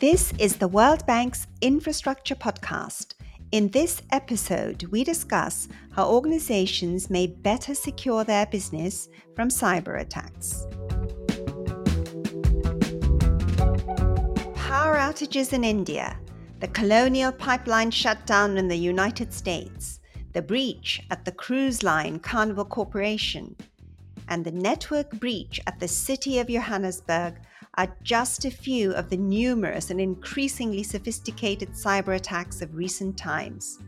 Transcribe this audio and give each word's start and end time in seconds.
This 0.00 0.32
is 0.38 0.54
the 0.54 0.68
World 0.68 1.04
Bank's 1.06 1.48
Infrastructure 1.60 2.36
Podcast. 2.36 3.14
In 3.50 3.68
this 3.70 4.00
episode, 4.12 4.84
we 4.92 5.02
discuss 5.02 5.66
how 5.90 6.08
organizations 6.08 7.10
may 7.10 7.26
better 7.26 7.74
secure 7.74 8.22
their 8.22 8.46
business 8.46 9.08
from 9.34 9.48
cyber 9.48 10.00
attacks. 10.00 10.68
Power 14.54 14.94
outages 14.98 15.52
in 15.52 15.64
India, 15.64 16.16
the 16.60 16.68
colonial 16.68 17.32
pipeline 17.32 17.90
shutdown 17.90 18.56
in 18.56 18.68
the 18.68 18.78
United 18.78 19.34
States, 19.34 19.98
the 20.32 20.42
breach 20.42 21.02
at 21.10 21.24
the 21.24 21.32
cruise 21.32 21.82
line 21.82 22.20
Carnival 22.20 22.66
Corporation, 22.66 23.56
and 24.28 24.44
the 24.44 24.52
network 24.52 25.10
breach 25.18 25.58
at 25.66 25.80
the 25.80 25.88
city 25.88 26.38
of 26.38 26.46
Johannesburg 26.46 27.34
are 27.78 27.96
just 28.02 28.44
a 28.44 28.50
few 28.50 28.92
of 28.94 29.08
the 29.08 29.16
numerous 29.16 29.90
and 29.90 30.00
increasingly 30.00 30.82
sophisticated 30.82 31.70
cyber 31.70 32.16
attacks 32.16 32.60
of 32.60 32.74
recent 32.74 33.16
times. 33.16 33.78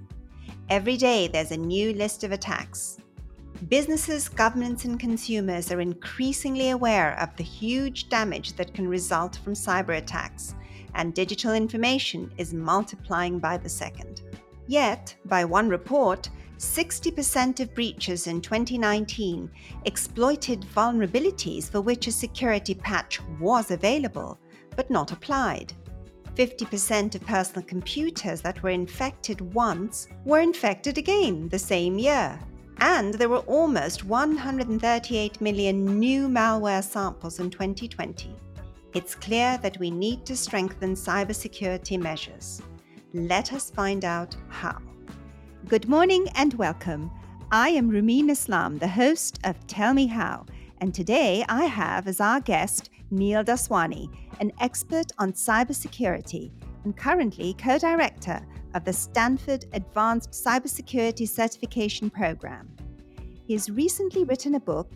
Every 0.68 0.96
day 0.96 1.26
there's 1.26 1.50
a 1.50 1.56
new 1.56 1.92
list 1.94 2.22
of 2.22 2.30
attacks. 2.30 2.98
Businesses, 3.68 4.28
governments, 4.28 4.84
and 4.84 4.98
consumers 4.98 5.72
are 5.72 5.80
increasingly 5.80 6.70
aware 6.70 7.18
of 7.18 7.34
the 7.34 7.42
huge 7.42 8.08
damage 8.08 8.52
that 8.52 8.72
can 8.72 8.86
result 8.86 9.40
from 9.42 9.54
cyber 9.54 9.98
attacks, 9.98 10.54
and 10.94 11.12
digital 11.12 11.52
information 11.52 12.32
is 12.38 12.54
multiplying 12.54 13.40
by 13.40 13.58
the 13.58 13.68
second. 13.68 14.22
Yet, 14.68 15.16
by 15.24 15.44
one 15.44 15.68
report, 15.68 16.30
60% 16.60 17.60
of 17.60 17.74
breaches 17.74 18.26
in 18.26 18.42
2019 18.42 19.50
exploited 19.86 20.60
vulnerabilities 20.74 21.70
for 21.70 21.80
which 21.80 22.06
a 22.06 22.12
security 22.12 22.74
patch 22.74 23.18
was 23.40 23.70
available, 23.70 24.38
but 24.76 24.90
not 24.90 25.10
applied. 25.10 25.72
50% 26.34 27.14
of 27.14 27.26
personal 27.26 27.62
computers 27.62 28.42
that 28.42 28.62
were 28.62 28.68
infected 28.68 29.40
once 29.54 30.08
were 30.26 30.40
infected 30.40 30.98
again 30.98 31.48
the 31.48 31.58
same 31.58 31.98
year. 31.98 32.38
And 32.76 33.14
there 33.14 33.30
were 33.30 33.38
almost 33.38 34.04
138 34.04 35.40
million 35.40 35.98
new 35.98 36.28
malware 36.28 36.84
samples 36.84 37.40
in 37.40 37.48
2020. 37.48 38.36
It's 38.92 39.14
clear 39.14 39.58
that 39.62 39.78
we 39.78 39.90
need 39.90 40.26
to 40.26 40.36
strengthen 40.36 40.94
cybersecurity 40.94 41.98
measures. 41.98 42.60
Let 43.14 43.54
us 43.54 43.70
find 43.70 44.04
out 44.04 44.36
how. 44.50 44.89
Good 45.68 45.88
morning 45.88 46.26
and 46.34 46.54
welcome. 46.54 47.10
I 47.52 47.68
am 47.68 47.90
Roumeen 47.90 48.30
Islam, 48.30 48.78
the 48.78 48.88
host 48.88 49.38
of 49.44 49.64
Tell 49.66 49.92
Me 49.92 50.06
How, 50.06 50.46
and 50.78 50.92
today 50.92 51.44
I 51.48 51.66
have 51.66 52.08
as 52.08 52.18
our 52.18 52.40
guest 52.40 52.90
Neil 53.10 53.44
Daswani, 53.44 54.08
an 54.40 54.50
expert 54.58 55.12
on 55.18 55.32
cybersecurity 55.32 56.50
and 56.84 56.96
currently 56.96 57.54
co 57.54 57.78
director 57.78 58.40
of 58.74 58.84
the 58.84 58.92
Stanford 58.92 59.66
Advanced 59.74 60.30
Cybersecurity 60.30 61.28
Certification 61.28 62.08
Program. 62.10 62.74
He 63.46 63.52
has 63.52 63.70
recently 63.70 64.24
written 64.24 64.54
a 64.54 64.60
book, 64.60 64.90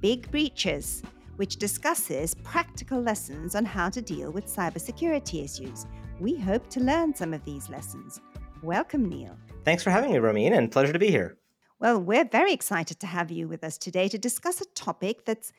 Big 0.00 0.28
Breaches, 0.30 1.02
which 1.36 1.56
discusses 1.56 2.34
practical 2.36 3.00
lessons 3.00 3.54
on 3.54 3.64
how 3.64 3.90
to 3.90 4.00
deal 4.02 4.32
with 4.32 4.46
cybersecurity 4.46 5.44
issues. 5.44 5.86
We 6.18 6.36
hope 6.36 6.68
to 6.70 6.80
learn 6.80 7.14
some 7.14 7.34
of 7.34 7.44
these 7.44 7.68
lessons. 7.68 8.20
Welcome, 8.62 9.08
Neil. 9.08 9.36
Thanks 9.62 9.82
for 9.82 9.90
having 9.90 10.12
me, 10.12 10.18
Ramin, 10.18 10.54
and 10.54 10.72
pleasure 10.72 10.92
to 10.92 10.98
be 10.98 11.10
here. 11.10 11.36
Well, 11.78 12.00
we're 12.00 12.24
very 12.24 12.52
excited 12.52 12.98
to 13.00 13.06
have 13.06 13.30
you 13.30 13.46
with 13.46 13.62
us 13.62 13.76
today 13.76 14.08
to 14.08 14.18
discuss 14.18 14.60
a 14.60 14.64
topic 14.74 15.26
that's 15.26 15.52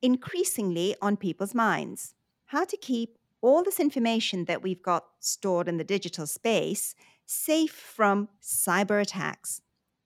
increasingly 0.00 0.94
on 1.02 1.16
people's 1.16 1.54
minds 1.54 2.14
how 2.46 2.64
to 2.64 2.76
keep 2.76 3.18
all 3.40 3.62
this 3.62 3.80
information 3.80 4.44
that 4.46 4.62
we've 4.62 4.82
got 4.82 5.04
stored 5.20 5.68
in 5.68 5.76
the 5.76 5.84
digital 5.84 6.26
space 6.26 6.94
safe 7.26 7.72
from 7.72 8.28
cyber 8.42 9.02
attacks. 9.02 9.60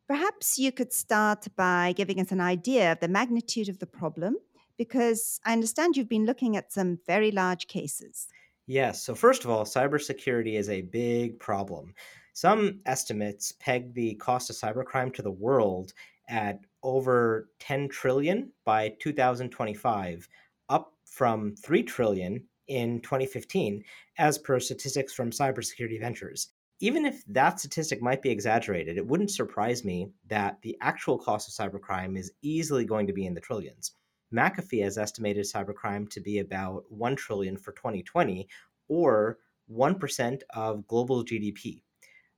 Perhaps 0.09 0.59
you 0.59 0.73
could 0.73 0.93
start 0.93 1.47
by 1.57 1.93
giving 1.97 2.21
us 2.21 2.33
an 2.33 2.41
idea 2.41 2.93
of 2.93 3.01
the 3.01 3.09
magnitude 3.09 3.69
of 3.69 3.79
the 3.79 3.87
problem, 3.87 4.37
because 4.77 5.41
I 5.47 5.53
understand 5.53 5.97
you've 5.97 6.09
been 6.09 6.27
looking 6.27 6.57
at 6.57 6.73
some 6.73 6.99
very 7.07 7.31
large 7.31 7.69
cases. 7.69 8.27
Yes. 8.67 9.03
So, 9.03 9.15
first 9.15 9.45
of 9.45 9.51
all, 9.51 9.65
cybersecurity 9.65 10.59
is 10.59 10.69
a 10.69 10.83
big 10.83 11.39
problem. 11.39 11.95
Some 12.35 12.81
estimates 12.87 13.53
peg 13.53 13.93
the 13.93 14.15
cost 14.15 14.49
of 14.49 14.57
cybercrime 14.57 15.13
to 15.15 15.23
the 15.23 15.31
world 15.31 15.93
at 16.31 16.61
over 16.83 17.51
10 17.59 17.91
trillion 17.91 18.51
by 18.65 18.97
2025, 19.01 20.29
up 20.71 20.95
from 21.05 21.55
3 21.57 21.83
trillion 21.83 22.43
in 22.69 23.03
2015, 23.03 23.85
as 24.17 24.39
per 24.39 24.59
statistics 24.59 25.13
from 25.13 25.31
Cybersecurity 25.31 26.01
Ventures. 26.01 26.49
Even 26.81 27.05
if 27.05 27.23
that 27.27 27.61
statistic 27.61 28.01
might 28.01 28.23
be 28.23 28.31
exaggerated, 28.31 28.97
it 28.97 29.07
wouldn't 29.07 29.31
surprise 29.31 29.85
me 29.85 30.09
that 30.29 30.57
the 30.63 30.79
actual 30.81 31.19
cost 31.19 31.49
of 31.49 31.55
cybercrime 31.55 32.17
is 32.19 32.33
easily 32.41 32.87
going 32.87 33.07
to 33.07 33.13
be 33.13 33.27
in 33.27 33.35
the 33.35 33.43
trillions. 33.43 33.93
McAfee 34.33 34.83
has 34.83 34.97
estimated 34.97 35.45
cybercrime 35.45 36.09
to 36.09 36.21
be 36.21 36.39
about 36.39 36.91
1 36.91 37.15
trillion 37.15 37.59
for 37.59 37.73
2020 37.73 38.49
or 38.89 39.39
1% 39.71 40.41
of 40.55 40.87
global 40.87 41.23
GDP 41.23 41.83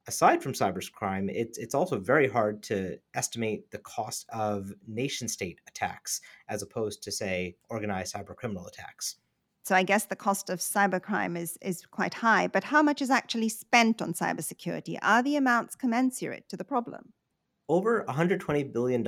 aside 0.06 0.42
from 0.42 0.52
cybercrime, 0.52 1.30
it's 1.32 1.58
it's 1.58 1.74
also 1.74 1.98
very 1.98 2.28
hard 2.28 2.62
to 2.64 2.98
estimate 3.14 3.70
the 3.70 3.78
cost 3.78 4.26
of 4.30 4.72
nation 4.86 5.28
state 5.28 5.60
attacks 5.68 6.20
as 6.48 6.62
opposed 6.62 7.02
to 7.02 7.12
say 7.12 7.56
organized 7.68 8.14
cyber 8.14 8.36
criminal 8.36 8.66
attacks. 8.66 9.16
So 9.64 9.74
I 9.74 9.82
guess 9.82 10.04
the 10.04 10.16
cost 10.16 10.50
of 10.50 10.58
cybercrime 10.58 11.38
is 11.38 11.56
is 11.62 11.86
quite 11.86 12.14
high, 12.14 12.48
but 12.48 12.64
how 12.64 12.82
much 12.82 13.00
is 13.00 13.10
actually 13.10 13.48
spent 13.48 14.02
on 14.02 14.12
cybersecurity? 14.12 14.98
Are 15.02 15.22
the 15.22 15.36
amounts 15.36 15.74
commensurate 15.74 16.48
to 16.50 16.56
the 16.56 16.64
problem? 16.64 17.12
Over 17.66 18.04
$120 18.06 18.74
billion 18.74 19.06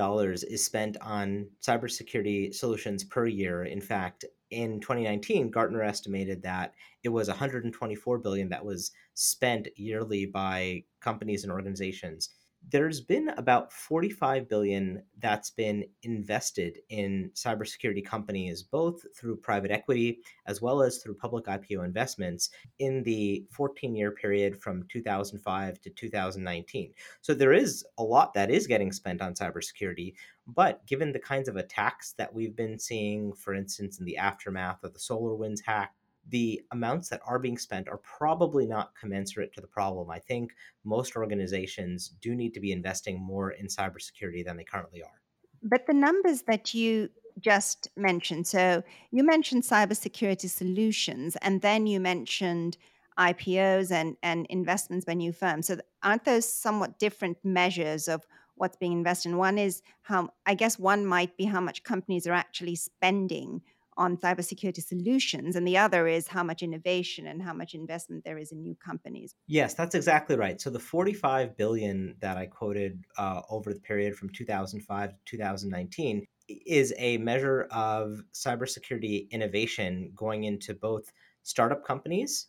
is 0.50 0.64
spent 0.64 0.96
on 1.02 1.46
cybersecurity 1.60 2.54
solutions 2.54 3.04
per 3.04 3.26
year. 3.26 3.64
In 3.64 3.82
fact, 3.82 4.24
in 4.50 4.80
2019, 4.80 5.50
Gartner 5.50 5.82
estimated 5.82 6.42
that 6.42 6.72
it 7.02 7.08
was 7.08 7.28
124 7.28 8.18
billion 8.18 8.48
that 8.48 8.64
was 8.64 8.92
spent 9.14 9.68
yearly 9.76 10.26
by 10.26 10.84
companies 11.00 11.42
and 11.42 11.52
organizations 11.52 12.30
there's 12.68 13.00
been 13.00 13.28
about 13.36 13.72
45 13.72 14.48
billion 14.48 15.02
that's 15.20 15.50
been 15.50 15.84
invested 16.02 16.78
in 16.88 17.30
cybersecurity 17.34 18.04
companies 18.04 18.62
both 18.62 19.04
through 19.16 19.36
private 19.36 19.70
equity 19.70 20.18
as 20.46 20.60
well 20.60 20.82
as 20.82 20.98
through 20.98 21.14
public 21.14 21.46
IPO 21.46 21.84
investments 21.84 22.50
in 22.78 23.02
the 23.04 23.44
14 23.50 23.94
year 23.94 24.10
period 24.10 24.60
from 24.60 24.84
2005 24.88 25.80
to 25.80 25.90
2019 25.90 26.92
so 27.20 27.34
there 27.34 27.52
is 27.52 27.84
a 27.98 28.02
lot 28.02 28.34
that 28.34 28.50
is 28.50 28.66
getting 28.66 28.90
spent 28.90 29.22
on 29.22 29.34
cybersecurity 29.34 30.14
but 30.46 30.84
given 30.86 31.12
the 31.12 31.18
kinds 31.18 31.48
of 31.48 31.56
attacks 31.56 32.12
that 32.12 32.32
we've 32.32 32.56
been 32.56 32.78
seeing 32.78 33.32
for 33.32 33.54
instance 33.54 34.00
in 34.00 34.04
the 34.04 34.16
aftermath 34.16 34.82
of 34.82 34.92
the 34.92 34.98
SolarWinds 34.98 35.60
hack 35.64 35.94
the 36.28 36.60
amounts 36.72 37.08
that 37.08 37.20
are 37.26 37.38
being 37.38 37.58
spent 37.58 37.88
are 37.88 37.98
probably 37.98 38.66
not 38.66 38.92
commensurate 38.98 39.52
to 39.54 39.60
the 39.60 39.66
problem. 39.66 40.10
I 40.10 40.18
think 40.18 40.52
most 40.84 41.16
organizations 41.16 42.08
do 42.20 42.34
need 42.34 42.54
to 42.54 42.60
be 42.60 42.72
investing 42.72 43.20
more 43.20 43.52
in 43.52 43.66
cybersecurity 43.66 44.44
than 44.44 44.56
they 44.56 44.64
currently 44.64 45.02
are. 45.02 45.20
But 45.62 45.86
the 45.86 45.94
numbers 45.94 46.42
that 46.42 46.74
you 46.74 47.10
just 47.40 47.88
mentioned, 47.96 48.46
so 48.46 48.82
you 49.10 49.24
mentioned 49.24 49.62
cybersecurity 49.62 50.48
solutions, 50.48 51.36
and 51.42 51.60
then 51.62 51.86
you 51.86 52.00
mentioned 52.00 52.76
IPOs 53.18 53.90
and, 53.90 54.16
and 54.22 54.46
investments 54.50 55.04
by 55.04 55.14
new 55.14 55.32
firms. 55.32 55.66
So 55.66 55.78
aren't 56.02 56.24
those 56.24 56.48
somewhat 56.48 56.98
different 56.98 57.38
measures 57.44 58.08
of 58.08 58.26
what's 58.56 58.76
being 58.76 58.92
invested 58.92 59.30
in? 59.30 59.36
One 59.36 59.58
is 59.58 59.82
how, 60.02 60.30
I 60.44 60.54
guess, 60.54 60.78
one 60.78 61.06
might 61.06 61.36
be 61.36 61.44
how 61.44 61.60
much 61.60 61.82
companies 61.82 62.26
are 62.26 62.32
actually 62.32 62.76
spending 62.76 63.62
on 63.96 64.16
cybersecurity 64.16 64.82
solutions, 64.82 65.56
and 65.56 65.66
the 65.66 65.78
other 65.78 66.06
is 66.06 66.28
how 66.28 66.42
much 66.42 66.62
innovation 66.62 67.26
and 67.26 67.42
how 67.42 67.52
much 67.52 67.74
investment 67.74 68.24
there 68.24 68.38
is 68.38 68.52
in 68.52 68.62
new 68.62 68.74
companies. 68.74 69.34
Yes, 69.46 69.74
that's 69.74 69.94
exactly 69.94 70.36
right. 70.36 70.60
So 70.60 70.70
the 70.70 70.78
45 70.78 71.56
billion 71.56 72.16
that 72.20 72.36
I 72.36 72.46
quoted 72.46 73.04
uh, 73.18 73.42
over 73.50 73.72
the 73.72 73.80
period 73.80 74.16
from 74.16 74.30
2005 74.30 75.10
to 75.10 75.16
2019 75.24 76.26
is 76.48 76.94
a 76.98 77.18
measure 77.18 77.66
of 77.70 78.22
cybersecurity 78.32 79.30
innovation 79.30 80.12
going 80.14 80.44
into 80.44 80.74
both 80.74 81.12
startup 81.42 81.84
companies 81.84 82.48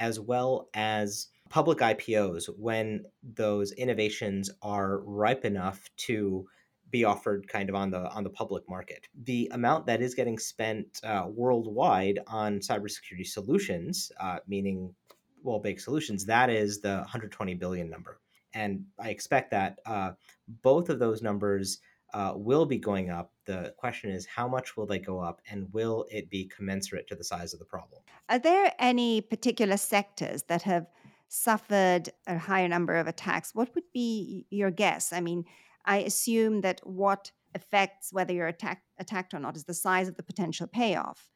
as 0.00 0.18
well 0.18 0.68
as 0.74 1.28
public 1.50 1.78
IPOs 1.78 2.48
when 2.58 3.04
those 3.22 3.72
innovations 3.72 4.50
are 4.62 4.98
ripe 5.00 5.44
enough 5.44 5.88
to 5.96 6.46
be 6.94 7.04
offered 7.04 7.48
kind 7.48 7.68
of 7.68 7.74
on 7.74 7.90
the 7.90 8.08
on 8.16 8.22
the 8.22 8.30
public 8.30 8.62
market. 8.68 9.08
The 9.24 9.50
amount 9.52 9.84
that 9.86 10.00
is 10.00 10.14
getting 10.14 10.38
spent 10.38 11.00
uh, 11.02 11.24
worldwide 11.28 12.20
on 12.28 12.60
cybersecurity 12.60 13.26
solutions, 13.26 14.12
uh, 14.20 14.38
meaning 14.46 14.94
well 15.42 15.58
baked 15.58 15.80
solutions, 15.80 16.24
that 16.26 16.50
is 16.50 16.80
the 16.80 16.96
120 16.98 17.54
billion 17.54 17.90
number, 17.90 18.20
and 18.54 18.84
I 19.06 19.10
expect 19.10 19.50
that 19.50 19.80
uh, 19.84 20.12
both 20.62 20.88
of 20.88 21.00
those 21.00 21.20
numbers 21.20 21.80
uh, 22.18 22.32
will 22.36 22.64
be 22.64 22.78
going 22.78 23.10
up 23.10 23.32
The 23.44 23.74
question 23.76 24.08
is, 24.16 24.24
how 24.38 24.46
much 24.56 24.76
will 24.76 24.86
they 24.86 25.00
go 25.00 25.16
up 25.18 25.42
and 25.50 25.60
will 25.72 26.06
it 26.18 26.30
be 26.30 26.42
commensurate 26.56 27.08
to 27.08 27.16
the 27.16 27.24
size 27.32 27.52
of 27.54 27.58
the 27.58 27.70
problem? 27.76 28.00
Are 28.28 28.38
there 28.38 28.72
any 28.78 29.20
particular 29.20 29.78
sectors 29.94 30.44
that 30.44 30.62
have 30.62 30.86
suffered 31.28 32.04
a 32.34 32.38
higher 32.38 32.68
number 32.68 32.94
of 33.02 33.06
attacks? 33.08 33.54
What 33.58 33.74
would 33.74 33.90
be 33.92 34.46
your 34.50 34.70
guess? 34.70 35.12
I 35.12 35.20
mean, 35.20 35.44
I 35.84 35.98
assume 35.98 36.62
that 36.62 36.80
what 36.84 37.30
affects 37.54 38.12
whether 38.12 38.32
you're 38.32 38.46
attack, 38.46 38.82
attacked 38.98 39.34
or 39.34 39.38
not 39.38 39.56
is 39.56 39.64
the 39.64 39.74
size 39.74 40.08
of 40.08 40.16
the 40.16 40.22
potential 40.22 40.66
payoff. 40.66 41.28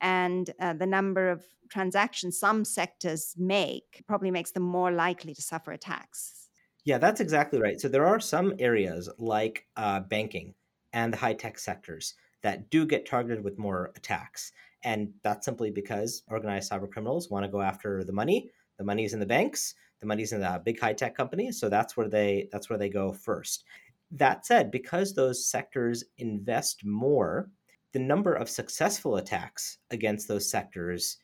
And 0.00 0.50
uh, 0.60 0.72
the 0.72 0.86
number 0.86 1.30
of 1.30 1.44
transactions 1.68 2.38
some 2.38 2.64
sectors 2.64 3.34
make 3.36 4.02
probably 4.06 4.30
makes 4.30 4.52
them 4.52 4.62
more 4.62 4.90
likely 4.90 5.34
to 5.34 5.42
suffer 5.42 5.72
attacks. 5.72 6.48
Yeah, 6.84 6.98
that's 6.98 7.20
exactly 7.20 7.60
right. 7.60 7.80
So 7.80 7.88
there 7.88 8.06
are 8.06 8.20
some 8.20 8.54
areas 8.58 9.08
like 9.18 9.66
uh, 9.76 10.00
banking 10.00 10.54
and 10.92 11.12
the 11.12 11.18
high 11.18 11.34
tech 11.34 11.58
sectors 11.58 12.14
that 12.42 12.70
do 12.70 12.86
get 12.86 13.06
targeted 13.06 13.44
with 13.44 13.58
more 13.58 13.92
attacks. 13.96 14.52
And 14.82 15.12
that's 15.22 15.44
simply 15.44 15.70
because 15.70 16.22
organized 16.28 16.72
cyber 16.72 16.90
criminals 16.90 17.30
want 17.30 17.44
to 17.44 17.50
go 17.50 17.60
after 17.60 18.02
the 18.02 18.12
money. 18.12 18.50
The 18.78 18.84
money's 18.84 19.12
in 19.12 19.20
the 19.20 19.26
banks, 19.26 19.74
the 20.00 20.06
money's 20.06 20.32
in 20.32 20.40
the 20.40 20.62
big 20.64 20.80
high 20.80 20.94
tech 20.94 21.14
companies. 21.14 21.60
So 21.60 21.68
that's 21.68 21.96
where 21.96 22.08
they 22.08 22.48
that's 22.50 22.70
where 22.70 22.78
they 22.78 22.88
go 22.88 23.12
first. 23.12 23.64
That 24.10 24.44
said, 24.44 24.70
because 24.70 25.14
those 25.14 25.46
sectors 25.46 26.04
invest 26.18 26.84
more, 26.84 27.50
the 27.92 27.98
number 27.98 28.34
of 28.34 28.48
successful 28.48 29.16
attacks 29.16 29.78
against 29.90 30.28
those 30.28 30.50
sectors 30.50 31.18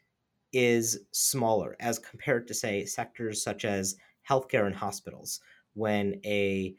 is 0.52 1.00
smaller 1.12 1.76
as 1.80 1.98
compared 1.98 2.46
to, 2.48 2.54
say, 2.54 2.84
sectors 2.84 3.42
such 3.42 3.64
as 3.64 3.96
healthcare 4.28 4.66
and 4.66 4.74
hospitals. 4.74 5.40
When 5.74 6.20
a 6.24 6.74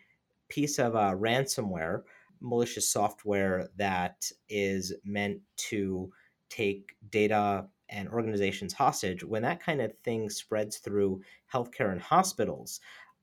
piece 0.50 0.80
of 0.80 0.95
uh, 0.95 1.13
ransomware, 1.13 2.04
malicious 2.39 2.89
software 2.89 3.69
that 3.77 4.30
is 4.50 4.94
meant 5.03 5.39
to 5.57 6.12
take 6.50 6.95
data 7.10 7.68
and 7.89 8.10
organizations 8.10 8.74
hostage, 8.74 9.24
when 9.24 9.44
that 9.44 9.62
kind 9.62 9.81
of 9.81 9.94
thing 10.03 10.30
spreads 10.30 10.77
through 10.77 11.21
healthcare 11.53 11.92
and 11.92 12.01
hospitals, 12.01 12.80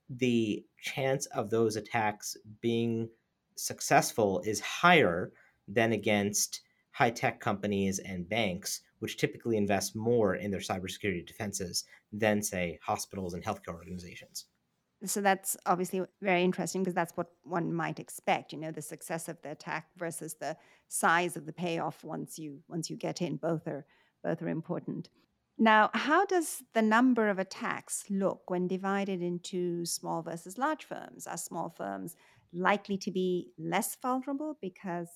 the 0.08 0.64
chance 0.80 1.26
of 1.26 1.50
those 1.50 1.76
attacks 1.76 2.36
being 2.60 3.08
successful 3.56 4.42
is 4.44 4.60
higher 4.60 5.32
than 5.68 5.92
against 5.92 6.60
high 6.92 7.10
tech 7.10 7.40
companies 7.40 7.98
and 7.98 8.28
banks, 8.28 8.82
which 9.00 9.16
typically 9.16 9.56
invest 9.56 9.96
more 9.96 10.36
in 10.36 10.50
their 10.50 10.60
cybersecurity 10.60 11.26
defenses 11.26 11.84
than, 12.12 12.42
say, 12.42 12.78
hospitals 12.82 13.34
and 13.34 13.44
healthcare 13.44 13.74
organizations. 13.74 14.46
So 15.04 15.20
that's 15.20 15.56
obviously 15.66 16.02
very 16.22 16.42
interesting 16.42 16.82
because 16.82 16.94
that's 16.94 17.16
what 17.16 17.26
one 17.42 17.72
might 17.72 17.98
expect, 17.98 18.52
you 18.52 18.58
know, 18.58 18.70
the 18.70 18.80
success 18.80 19.28
of 19.28 19.40
the 19.42 19.50
attack 19.50 19.88
versus 19.96 20.34
the 20.34 20.56
size 20.88 21.36
of 21.36 21.46
the 21.46 21.52
payoff 21.52 22.04
once 22.04 22.38
you 22.38 22.60
once 22.68 22.88
you 22.88 22.96
get 22.96 23.20
in. 23.20 23.36
Both 23.36 23.66
are 23.66 23.84
both 24.22 24.40
are 24.40 24.48
important. 24.48 25.10
Now, 25.56 25.90
how 25.94 26.26
does 26.26 26.64
the 26.72 26.82
number 26.82 27.28
of 27.28 27.38
attacks 27.38 28.04
look 28.10 28.50
when 28.50 28.66
divided 28.66 29.22
into 29.22 29.84
small 29.86 30.22
versus 30.22 30.58
large 30.58 30.84
firms? 30.84 31.26
Are 31.26 31.36
small 31.36 31.70
firms 31.70 32.16
likely 32.52 32.96
to 32.98 33.10
be 33.10 33.52
less 33.56 33.96
vulnerable 33.96 34.58
because 34.60 35.08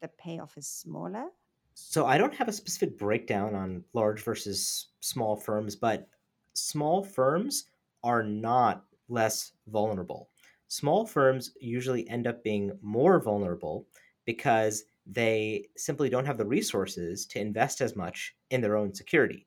the 0.00 0.08
payoff 0.08 0.56
is 0.56 0.66
smaller? 0.66 1.28
So 1.74 2.06
I 2.06 2.16
don't 2.18 2.34
have 2.34 2.48
a 2.48 2.52
specific 2.52 2.98
breakdown 2.98 3.54
on 3.54 3.84
large 3.92 4.22
versus 4.22 4.88
small 5.00 5.36
firms, 5.36 5.76
but 5.76 6.08
small 6.54 7.02
firms 7.02 7.66
are 8.02 8.22
not 8.22 8.84
less 9.08 9.52
vulnerable. 9.66 10.30
Small 10.68 11.06
firms 11.06 11.52
usually 11.60 12.08
end 12.08 12.26
up 12.26 12.42
being 12.42 12.78
more 12.80 13.20
vulnerable 13.20 13.86
because 14.24 14.84
they 15.04 15.68
simply 15.76 16.08
don't 16.08 16.24
have 16.26 16.38
the 16.38 16.46
resources 16.46 17.26
to 17.26 17.40
invest 17.40 17.80
as 17.80 17.94
much 17.94 18.34
in 18.50 18.60
their 18.62 18.76
own 18.76 18.94
security. 18.94 19.46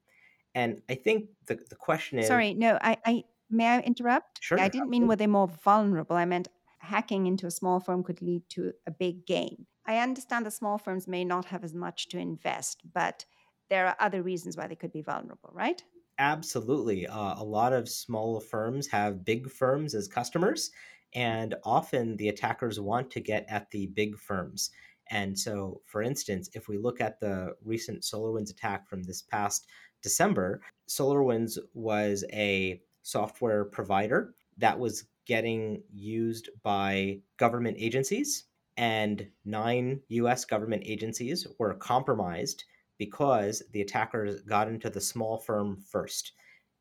And 0.55 0.81
I 0.89 0.95
think 0.95 1.29
the, 1.45 1.59
the 1.69 1.75
question 1.75 2.17
is 2.17 2.27
Sorry, 2.27 2.53
no, 2.53 2.79
I, 2.81 2.97
I 3.05 3.23
may 3.49 3.67
I 3.67 3.79
interrupt? 3.81 4.39
Sure. 4.41 4.59
I 4.59 4.69
didn't 4.69 4.89
mean 4.89 5.07
were 5.07 5.17
they 5.17 5.27
more 5.27 5.47
vulnerable. 5.47 6.15
I 6.15 6.25
meant 6.25 6.47
hacking 6.79 7.27
into 7.27 7.45
a 7.45 7.51
small 7.51 7.79
firm 7.79 8.03
could 8.03 8.21
lead 8.21 8.43
to 8.49 8.71
a 8.87 8.91
big 8.91 9.25
gain. 9.27 9.67
I 9.85 9.99
understand 9.99 10.45
the 10.45 10.51
small 10.51 10.77
firms 10.77 11.07
may 11.07 11.25
not 11.25 11.45
have 11.45 11.63
as 11.63 11.73
much 11.73 12.07
to 12.09 12.17
invest, 12.17 12.81
but 12.93 13.25
there 13.69 13.85
are 13.87 13.95
other 13.99 14.23
reasons 14.23 14.57
why 14.57 14.67
they 14.67 14.75
could 14.75 14.93
be 14.93 15.01
vulnerable, 15.01 15.51
right? 15.53 15.83
Absolutely. 16.17 17.05
Uh, 17.05 17.35
a 17.37 17.43
lot 17.43 17.73
of 17.73 17.89
small 17.89 18.39
firms 18.39 18.87
have 18.87 19.25
big 19.25 19.51
firms 19.51 19.93
as 19.93 20.07
customers, 20.07 20.71
and 21.13 21.55
often 21.63 22.15
the 22.17 22.29
attackers 22.29 22.79
want 22.79 23.11
to 23.11 23.19
get 23.19 23.45
at 23.49 23.69
the 23.71 23.87
big 23.87 24.17
firms. 24.17 24.71
And 25.11 25.37
so, 25.37 25.81
for 25.85 26.01
instance, 26.01 26.49
if 26.53 26.67
we 26.67 26.77
look 26.77 27.01
at 27.01 27.19
the 27.19 27.53
recent 27.63 28.01
SolarWinds 28.01 28.49
attack 28.49 28.87
from 28.87 29.03
this 29.03 29.21
past 29.21 29.67
December, 30.05 30.61
SolarWinds 30.87 31.57
was 31.73 32.23
a 32.31 32.79
software 33.01 33.65
provider 33.65 34.35
that 34.55 34.77
was 34.77 35.05
getting 35.25 35.81
used 35.91 36.51
by 36.61 37.17
government 37.37 37.75
agencies, 37.79 38.43
and 38.77 39.27
nine 39.45 39.99
US 40.09 40.45
government 40.45 40.83
agencies 40.85 41.47
were 41.57 41.73
compromised 41.73 42.65
because 42.99 43.63
the 43.71 43.81
attackers 43.81 44.41
got 44.41 44.67
into 44.67 44.91
the 44.91 45.01
small 45.01 45.39
firm 45.39 45.75
first. 45.75 46.33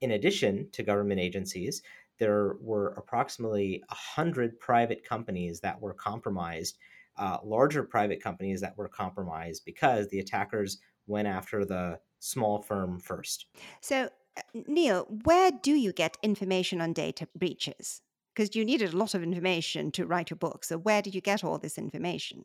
In 0.03 0.11
addition 0.11 0.69
to 0.73 0.83
government 0.83 1.19
agencies, 1.19 1.83
there 2.19 2.57
were 2.61 2.89
approximately 2.99 3.83
100 3.89 4.61
private 4.61 5.03
companies 5.03 5.61
that 5.61 5.81
were 5.81 5.95
compromised, 5.95 6.77
uh, 7.17 7.39
larger 7.43 7.85
private 7.85 8.23
companies 8.23 8.61
that 8.61 8.77
were 8.77 8.89
compromised 8.89 9.65
because 9.65 10.09
the 10.09 10.19
attackers 10.19 10.77
went 11.07 11.27
after 11.27 11.65
the 11.65 11.99
small 12.25 12.63
firm 12.63 12.99
first. 12.99 13.47
So, 13.81 14.09
uh, 14.37 14.41
Neil, 14.67 15.07
where 15.25 15.51
do 15.51 15.75
you 15.75 15.93
get 15.93 16.17
information 16.23 16.81
on 16.81 16.93
data 16.93 17.29
breaches? 17.37 18.01
Because 18.35 18.57
you 18.57 18.65
needed 18.65 18.93
a 18.93 18.97
lot 18.97 19.15
of 19.15 19.23
information 19.23 19.93
to 19.93 20.07
write 20.07 20.31
your 20.31 20.37
book. 20.37 20.65
So, 20.65 20.79
where 20.79 21.03
did 21.03 21.15
you 21.15 21.21
get 21.21 21.45
all 21.45 21.59
this 21.59 21.79
information? 21.79 22.45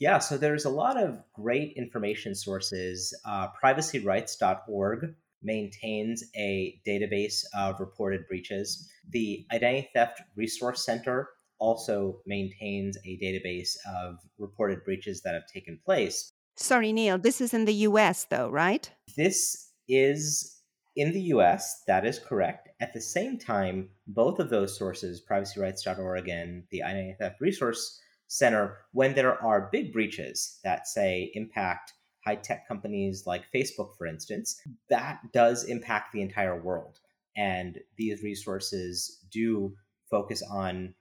Yeah, 0.00 0.18
so 0.18 0.38
there's 0.38 0.64
a 0.64 0.70
lot 0.70 0.96
of 0.96 1.22
great 1.32 1.74
information 1.76 2.34
sources. 2.34 3.12
Uh, 3.24 3.48
privacyrights.org 3.62 5.14
maintains 5.42 6.24
a 6.36 6.80
database 6.86 7.44
of 7.56 7.80
reported 7.80 8.26
breaches. 8.28 8.88
The 9.10 9.46
Identity 9.52 9.90
Theft 9.94 10.22
Resource 10.36 10.84
Center 10.84 11.28
also 11.58 12.20
maintains 12.26 12.96
a 13.04 13.18
database 13.18 13.76
of 13.96 14.18
reported 14.38 14.84
breaches 14.84 15.20
that 15.22 15.34
have 15.34 15.46
taken 15.52 15.78
place. 15.84 16.32
Sorry, 16.60 16.92
Neil, 16.92 17.18
this 17.18 17.40
is 17.40 17.54
in 17.54 17.66
the 17.66 17.74
US, 17.74 18.24
though, 18.24 18.50
right? 18.50 18.90
This 19.16 19.70
is 19.88 20.60
in 20.96 21.12
the 21.12 21.20
US, 21.34 21.82
that 21.86 22.04
is 22.04 22.18
correct. 22.18 22.68
At 22.80 22.92
the 22.92 23.00
same 23.00 23.38
time, 23.38 23.90
both 24.08 24.40
of 24.40 24.50
those 24.50 24.76
sources, 24.76 25.22
privacyrights.org 25.24 26.28
and 26.28 26.64
the 26.70 26.82
Theft 27.18 27.40
Resource 27.40 28.00
center 28.26 28.78
when 28.92 29.14
there 29.14 29.40
are 29.40 29.68
big 29.70 29.92
breaches 29.92 30.58
that 30.64 30.88
say 30.88 31.30
impact 31.34 31.94
high 32.24 32.34
tech 32.34 32.66
companies 32.66 33.22
like 33.24 33.50
Facebook, 33.54 33.96
for 33.96 34.06
instance, 34.08 34.60
that 34.90 35.20
does 35.32 35.64
impact 35.64 36.12
the 36.12 36.22
entire 36.22 36.60
world. 36.60 36.98
And 37.36 37.78
these 37.96 38.24
resources 38.24 39.24
do 39.30 39.74
focus 40.10 40.42
on 40.42 40.94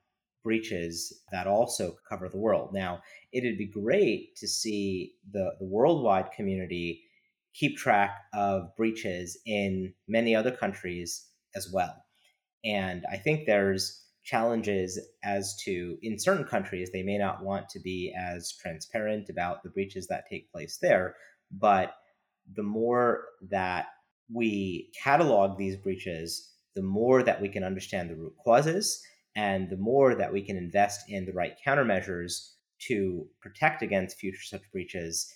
breaches 0.47 1.23
that 1.29 1.45
also 1.45 1.97
cover 2.07 2.29
the 2.29 2.37
world. 2.37 2.69
Now, 2.73 3.01
it'd 3.33 3.57
be 3.57 3.67
great 3.67 4.33
to 4.37 4.47
see 4.47 5.11
the, 5.29 5.51
the 5.59 5.65
worldwide 5.65 6.31
community 6.31 7.03
keep 7.53 7.75
track 7.75 8.11
of 8.33 8.73
breaches 8.77 9.37
in 9.45 9.93
many 10.07 10.33
other 10.33 10.51
countries 10.51 11.27
as 11.53 11.69
well. 11.73 11.93
And 12.63 13.03
I 13.11 13.17
think 13.17 13.45
there's 13.45 14.05
challenges 14.23 14.97
as 15.21 15.53
to 15.65 15.97
in 16.01 16.17
certain 16.17 16.45
countries 16.45 16.91
they 16.93 17.03
may 17.03 17.17
not 17.17 17.43
want 17.43 17.67
to 17.67 17.79
be 17.81 18.15
as 18.17 18.55
transparent 18.61 19.29
about 19.29 19.63
the 19.63 19.69
breaches 19.69 20.07
that 20.07 20.25
take 20.29 20.51
place 20.51 20.79
there 20.81 21.15
but 21.49 21.93
the 22.57 22.63
more 22.77 23.23
that 23.49 23.85
we 24.33 24.91
catalog 25.01 25.57
these 25.57 25.77
breaches 25.77 26.51
the 26.75 26.81
more 26.81 27.23
that 27.23 27.41
we 27.41 27.47
can 27.47 27.63
understand 27.63 28.09
the 28.09 28.15
root 28.17 28.33
causes 28.43 29.01
and 29.38 29.70
the 29.70 29.77
more 29.77 30.15
that 30.15 30.34
we 30.34 30.41
can 30.41 30.58
invest 30.58 31.01
in 31.08 31.25
the 31.25 31.32
right 31.32 31.53
countermeasures 31.65 32.51
to 32.79 33.25
protect 33.41 33.82
against 33.82 34.17
future 34.17 34.44
such 34.44 34.70
breaches 34.74 35.32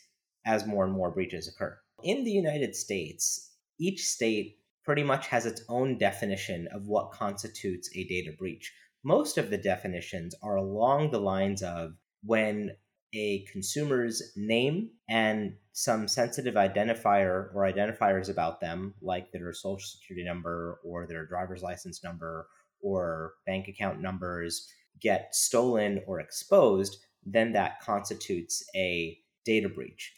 as 0.46 0.68
more 0.68 0.84
and 0.84 0.94
more 0.94 1.12
breaches 1.12 1.48
occur 1.48 1.78
in 2.04 2.26
the 2.26 2.32
united 2.32 2.76
states 2.76 3.52
each 3.80 4.06
state 4.06 4.58
pretty 4.84 5.04
much 5.04 5.28
has 5.28 5.46
its 5.46 5.64
own 5.70 5.98
definition 5.98 6.68
of 6.72 6.88
what 6.88 7.12
constitutes 7.12 7.90
a 7.96 8.04
data 8.06 8.32
breach. 8.38 8.74
Most 9.04 9.38
of 9.38 9.50
the 9.50 9.58
definitions 9.58 10.36
are 10.44 10.56
along 10.56 11.12
the 11.12 11.20
lines 11.20 11.64
of 11.64 11.94
when 12.24 12.72
a 13.14 13.44
consumer's 13.52 14.22
name 14.36 14.90
and 15.10 15.54
some 15.74 16.08
sensitive 16.08 16.56
identifier 16.56 17.54
or 17.54 17.64
identifiers 17.64 18.30
about 18.30 18.62
them, 18.62 18.94
like 19.02 19.32
their 19.32 19.52
social 19.54 19.80
security 19.80 20.24
number 20.24 20.80
or 20.84 21.08
their 21.08 21.26
driver's 21.26 21.62
license 21.62 22.04
number 22.04 22.48
or 22.82 23.34
bank 23.46 23.68
account 23.68 24.02
numbers, 24.02 24.68
get 25.00 25.34
stolen 25.34 26.02
or 26.08 26.20
exposed, 26.20 26.98
then 27.26 27.54
that 27.54 27.80
constitutes 27.82 28.64
a 28.76 29.18
data 29.46 29.70
breach. 29.70 30.14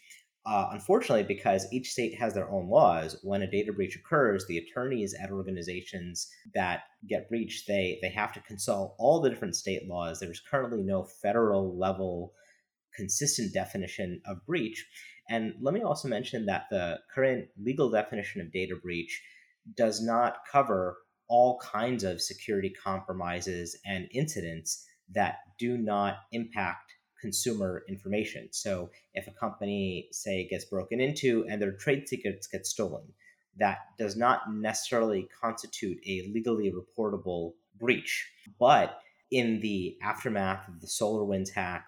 Uh, 0.46 0.68
unfortunately, 0.72 1.22
because 1.22 1.66
each 1.72 1.90
state 1.90 2.14
has 2.18 2.34
their 2.34 2.50
own 2.50 2.68
laws, 2.68 3.16
when 3.22 3.40
a 3.40 3.50
data 3.50 3.72
breach 3.72 3.96
occurs, 3.96 4.46
the 4.46 4.58
attorneys 4.58 5.14
at 5.14 5.30
organizations 5.30 6.28
that 6.54 6.82
get 7.08 7.28
breached 7.30 7.66
they 7.66 7.98
they 8.02 8.10
have 8.10 8.30
to 8.30 8.40
consult 8.40 8.94
all 8.98 9.20
the 9.20 9.30
different 9.30 9.56
state 9.56 9.88
laws. 9.88 10.20
There's 10.20 10.42
currently 10.50 10.82
no 10.82 11.04
federal 11.04 11.78
level 11.78 12.34
consistent 12.94 13.54
definition 13.54 14.20
of 14.26 14.44
breach. 14.46 14.86
And 15.30 15.54
let 15.60 15.72
me 15.72 15.82
also 15.82 16.08
mention 16.08 16.44
that 16.46 16.66
the 16.70 16.98
current 17.14 17.48
legal 17.58 17.90
definition 17.90 18.42
of 18.42 18.52
data 18.52 18.76
breach 18.76 19.22
does 19.76 20.02
not 20.02 20.38
cover 20.50 20.98
all 21.28 21.58
kinds 21.58 22.04
of 22.04 22.20
security 22.20 22.70
compromises 22.70 23.78
and 23.84 24.08
incidents 24.12 24.86
that 25.12 25.38
do 25.58 25.76
not 25.76 26.18
impact 26.32 26.92
consumer 27.20 27.84
information. 27.88 28.48
So 28.52 28.90
if 29.14 29.26
a 29.26 29.30
company, 29.30 30.08
say, 30.12 30.46
gets 30.48 30.66
broken 30.66 31.00
into 31.00 31.46
and 31.48 31.60
their 31.60 31.72
trade 31.72 32.06
secrets 32.08 32.46
get 32.46 32.66
stolen, 32.66 33.04
that 33.56 33.78
does 33.98 34.16
not 34.16 34.52
necessarily 34.52 35.28
constitute 35.40 35.98
a 36.06 36.30
legally 36.34 36.72
reportable 36.72 37.52
breach. 37.78 38.28
But 38.58 38.98
in 39.30 39.60
the 39.60 39.96
aftermath 40.02 40.68
of 40.68 40.80
the 40.80 40.86
SolarWinds 40.86 41.50
hack, 41.50 41.86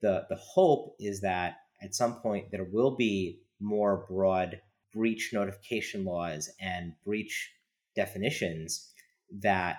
the, 0.00 0.26
the 0.28 0.36
hope 0.36 0.96
is 0.98 1.20
that 1.20 1.58
at 1.80 1.94
some 1.94 2.16
point 2.16 2.50
there 2.50 2.64
will 2.64 2.96
be 2.96 3.38
more 3.60 4.04
broad 4.08 4.60
breach 4.92 5.30
notification 5.32 6.04
laws 6.04 6.50
and 6.60 6.92
breach 7.04 7.52
definitions 7.94 8.92
that 9.40 9.76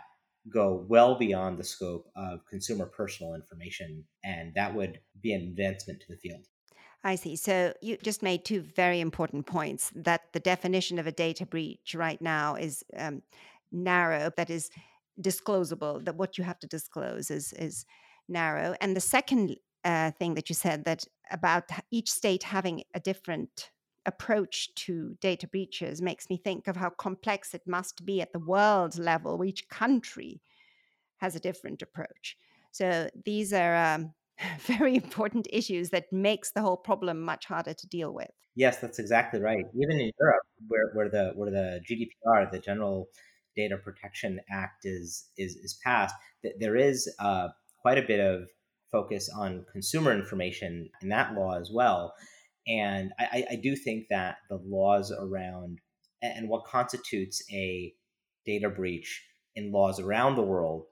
go 0.51 0.86
well 0.89 1.17
beyond 1.17 1.58
the 1.58 1.63
scope 1.63 2.05
of 2.15 2.39
consumer 2.50 2.86
personal 2.86 3.34
information, 3.34 4.03
and 4.24 4.53
that 4.55 4.75
would 4.75 5.00
be 5.22 5.34
an 5.34 5.41
advancement 5.41 6.01
to 6.01 6.08
the 6.10 6.17
field. 6.17 6.46
I 7.03 7.15
see. 7.15 7.36
So 7.36 7.74
you 7.82 7.98
just 7.98 8.24
made 8.24 8.46
two 8.46 8.62
very 8.62 9.01
important 9.01 9.46
points 9.46 9.91
that 9.96 10.22
the 10.32 10.39
definition 10.39 11.00
of 11.00 11.08
a 11.08 11.12
data 11.12 11.46
breach 11.46 11.96
right 11.96 12.22
now 12.22 12.55
is 12.55 12.84
um, 12.98 13.22
narrow, 13.72 14.32
that 14.38 14.50
is 14.50 14.70
disclosable, 15.22 16.03
that 16.05 16.15
what 16.15 16.38
you 16.38 16.43
have 16.43 16.60
to 16.60 16.67
disclose 16.67 17.29
is, 17.29 17.53
is 17.53 17.86
narrow. 18.29 18.75
And 18.79 18.96
the 18.96 19.01
second 19.01 19.58
uh, 19.84 20.12
thing 20.12 20.36
that 20.36 20.50
you 20.50 20.55
said 20.55 20.86
that 20.86 21.03
about 21.29 21.63
each 21.91 22.10
state 22.10 22.43
having 22.43 22.84
a 22.93 23.00
different 23.01 23.70
approach 24.05 24.74
to 24.75 25.15
data 25.22 25.48
breaches 25.48 26.01
makes 26.01 26.29
me 26.29 26.38
think 26.38 26.67
of 26.67 26.75
how 26.75 26.89
complex 26.89 27.53
it 27.53 27.62
must 27.65 28.05
be 28.05 28.22
at 28.22 28.33
the 28.33 28.39
world 28.39 28.98
level, 28.98 29.43
each 29.43 29.67
country 29.69 30.41
has 31.17 31.36
a 31.36 31.39
different 31.39 31.81
approach. 31.81 32.38
So 32.72 33.10
these 33.25 33.53
are 33.53 33.75
um, 33.75 34.13
very 34.62 34.95
important 34.95 35.48
issues 35.51 35.89
that 35.89 36.12
makes 36.12 36.51
the 36.51 36.62
whole 36.62 36.77
problem 36.77 37.22
much 37.22 37.45
harder 37.45 37.74
to 37.74 37.88
deal 37.88 38.13
with. 38.13 38.31
Yes, 38.55 38.77
that's 38.77 39.00
exactly 39.00 39.39
right. 39.39 39.65
Even 39.75 40.00
in 40.00 40.12
Europe, 40.19 40.43
where, 40.67 40.89
where 40.93 41.10
the 41.10 41.31
where 41.36 41.50
the 41.50 41.79
GDPR, 41.89 42.51
the 42.51 42.60
General 42.60 43.07
Data 43.55 43.77
Protection 43.77 44.39
Act, 44.51 44.86
is 44.86 45.29
is 45.38 45.55
is 45.55 45.79
passed, 45.83 46.13
there 46.60 46.75
is 46.75 47.12
uh, 47.19 47.48
quite 47.81 47.98
a 47.98 48.03
bit 48.03 48.19
of 48.19 48.43
focus 48.91 49.27
on 49.36 49.65
consumer 49.72 50.13
information 50.13 50.88
in 51.01 51.10
that 51.10 51.33
law 51.33 51.60
as 51.60 51.72
well. 51.74 52.13
And 52.67 53.12
I, 53.20 53.46
I 53.51 53.55
do 53.55 53.75
think 53.75 54.05
that 54.10 54.38
the 54.50 54.60
laws 54.63 55.12
around 55.12 55.79
and 56.22 56.48
what 56.48 56.65
constitutes 56.65 57.43
a 57.51 57.93
data 58.46 58.70
breach 58.70 59.24
in 59.55 59.72
laws 59.72 60.00
around 60.00 60.36
the 60.36 60.41
world 60.41 60.86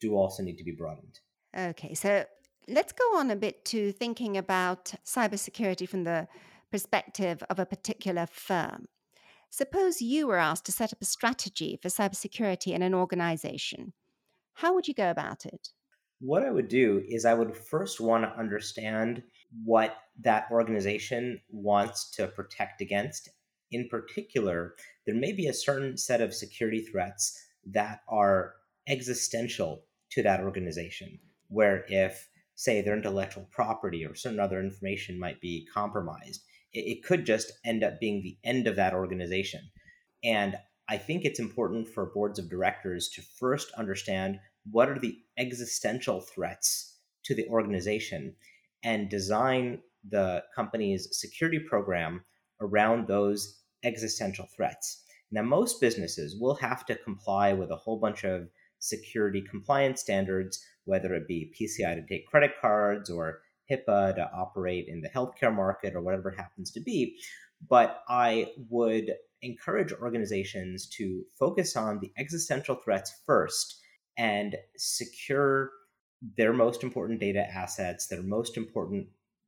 do 0.00 0.16
also 0.16 0.42
need 0.42 0.56
to 0.56 0.64
be 0.64 0.74
broadened. 0.76 1.20
Okay, 1.56 1.94
so 1.94 2.24
let's 2.68 2.92
go 2.92 3.16
on 3.16 3.30
a 3.30 3.36
bit 3.36 3.64
to 3.66 3.92
thinking 3.92 4.36
about 4.36 4.94
cybersecurity 5.06 5.88
from 5.88 6.04
the 6.04 6.26
perspective 6.70 7.42
of 7.50 7.58
a 7.58 7.66
particular 7.66 8.26
firm. 8.26 8.86
Suppose 9.50 10.00
you 10.00 10.26
were 10.26 10.38
asked 10.38 10.64
to 10.66 10.72
set 10.72 10.92
up 10.92 11.02
a 11.02 11.04
strategy 11.04 11.78
for 11.80 11.88
cybersecurity 11.88 12.72
in 12.72 12.82
an 12.82 12.94
organization. 12.94 13.92
How 14.54 14.74
would 14.74 14.88
you 14.88 14.94
go 14.94 15.10
about 15.10 15.44
it? 15.44 15.68
What 16.20 16.44
I 16.44 16.50
would 16.50 16.68
do 16.68 17.02
is 17.06 17.24
I 17.24 17.34
would 17.34 17.56
first 17.56 18.00
want 18.00 18.24
to 18.24 18.38
understand 18.38 19.22
what 19.64 19.96
that 20.20 20.46
organization 20.50 21.40
wants 21.50 22.10
to 22.12 22.26
protect 22.26 22.80
against. 22.80 23.28
In 23.70 23.88
particular, 23.88 24.74
there 25.06 25.14
may 25.14 25.32
be 25.32 25.46
a 25.46 25.54
certain 25.54 25.96
set 25.96 26.20
of 26.20 26.34
security 26.34 26.80
threats 26.80 27.38
that 27.66 28.00
are 28.08 28.54
existential 28.88 29.84
to 30.10 30.22
that 30.22 30.40
organization, 30.40 31.18
where 31.48 31.84
if, 31.88 32.28
say, 32.54 32.82
their 32.82 32.96
intellectual 32.96 33.48
property 33.50 34.04
or 34.04 34.14
certain 34.14 34.40
other 34.40 34.60
information 34.60 35.18
might 35.18 35.40
be 35.40 35.66
compromised, 35.72 36.42
it, 36.72 36.80
it 36.80 37.04
could 37.04 37.24
just 37.24 37.52
end 37.64 37.82
up 37.82 38.00
being 38.00 38.22
the 38.22 38.36
end 38.44 38.66
of 38.66 38.76
that 38.76 38.94
organization. 38.94 39.60
And 40.24 40.56
I 40.88 40.98
think 40.98 41.24
it's 41.24 41.40
important 41.40 41.88
for 41.88 42.06
boards 42.06 42.38
of 42.38 42.50
directors 42.50 43.08
to 43.14 43.22
first 43.22 43.72
understand 43.72 44.38
what 44.70 44.88
are 44.88 44.98
the 44.98 45.18
existential 45.38 46.20
threats 46.20 46.98
to 47.24 47.34
the 47.34 47.46
organization 47.48 48.34
and 48.84 49.08
design 49.08 49.80
the 50.08 50.42
company's 50.54 51.08
security 51.12 51.58
program 51.58 52.24
around 52.60 53.06
those 53.06 53.60
existential 53.84 54.46
threats. 54.56 55.02
Now, 55.30 55.42
most 55.42 55.80
businesses 55.80 56.36
will 56.38 56.54
have 56.56 56.84
to 56.86 56.96
comply 56.96 57.52
with 57.52 57.70
a 57.70 57.76
whole 57.76 57.98
bunch 57.98 58.24
of 58.24 58.48
security 58.78 59.42
compliance 59.48 60.00
standards, 60.00 60.62
whether 60.84 61.14
it 61.14 61.28
be 61.28 61.52
PCI 61.58 61.94
to 61.94 62.06
take 62.06 62.26
credit 62.26 62.52
cards 62.60 63.08
or 63.08 63.40
HIPAA 63.70 64.16
to 64.16 64.30
operate 64.34 64.86
in 64.88 65.00
the 65.00 65.08
healthcare 65.08 65.54
market 65.54 65.94
or 65.94 66.02
whatever 66.02 66.30
happens 66.30 66.70
to 66.72 66.80
be. 66.80 67.16
But 67.68 68.02
I 68.08 68.48
would 68.68 69.12
encourage 69.40 69.92
organizations 69.92 70.88
to 70.88 71.24
focus 71.38 71.76
on 71.76 72.00
the 72.00 72.12
existential 72.18 72.76
threats 72.76 73.12
first 73.24 73.80
and 74.18 74.56
secure 74.76 75.70
their 76.36 76.52
most 76.52 76.82
important 76.82 77.20
data 77.20 77.46
assets, 77.52 78.06
their 78.06 78.22
most 78.22 78.56
important 78.56 79.06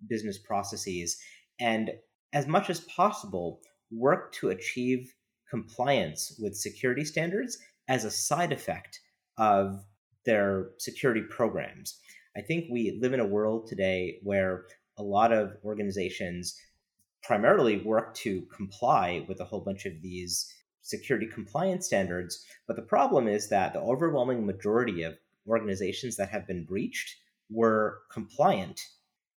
business 0.09 0.39
processes, 0.39 1.17
and 1.61 1.91
as 2.33 2.47
much 2.47 2.69
as 2.69 2.81
possible, 2.81 3.61
work 3.91 4.33
to 4.35 4.51
achieve 4.51 5.15
compliance 5.49 6.39
with 6.43 6.57
security 6.57 7.05
standards 7.05 7.59
as 7.89 8.05
a 8.05 8.11
side 8.11 8.53
effect 8.53 9.01
of 9.39 9.85
their 10.27 10.71
security 10.79 11.23
programs. 11.23 12.01
I 12.37 12.41
think 12.41 12.65
we 12.71 12.99
live 13.01 13.13
in 13.13 13.21
a 13.21 13.27
world 13.27 13.69
today 13.69 14.19
where 14.23 14.65
a 14.99 15.03
lot 15.03 15.33
of 15.33 15.57
organizations 15.65 16.59
primarily 17.23 17.79
work 17.83 18.15
to 18.15 18.43
comply 18.55 19.25
with 19.29 19.41
a 19.41 19.45
whole 19.45 19.61
bunch 19.61 19.87
of 19.87 20.03
these 20.03 20.53
security 20.83 21.27
compliance 21.27 21.87
standards. 21.87 22.45
But 22.67 22.77
the 22.77 22.83
problem 22.83 23.29
is 23.29 23.49
that 23.49 23.73
the 23.73 23.81
overwhelming 23.81 24.45
majority 24.45 25.03
of 25.03 25.15
organizations 25.47 26.17
that 26.17 26.29
have 26.29 26.47
been 26.47 26.65
breached 26.65 27.17
were 27.51 28.01
compliant. 28.11 28.81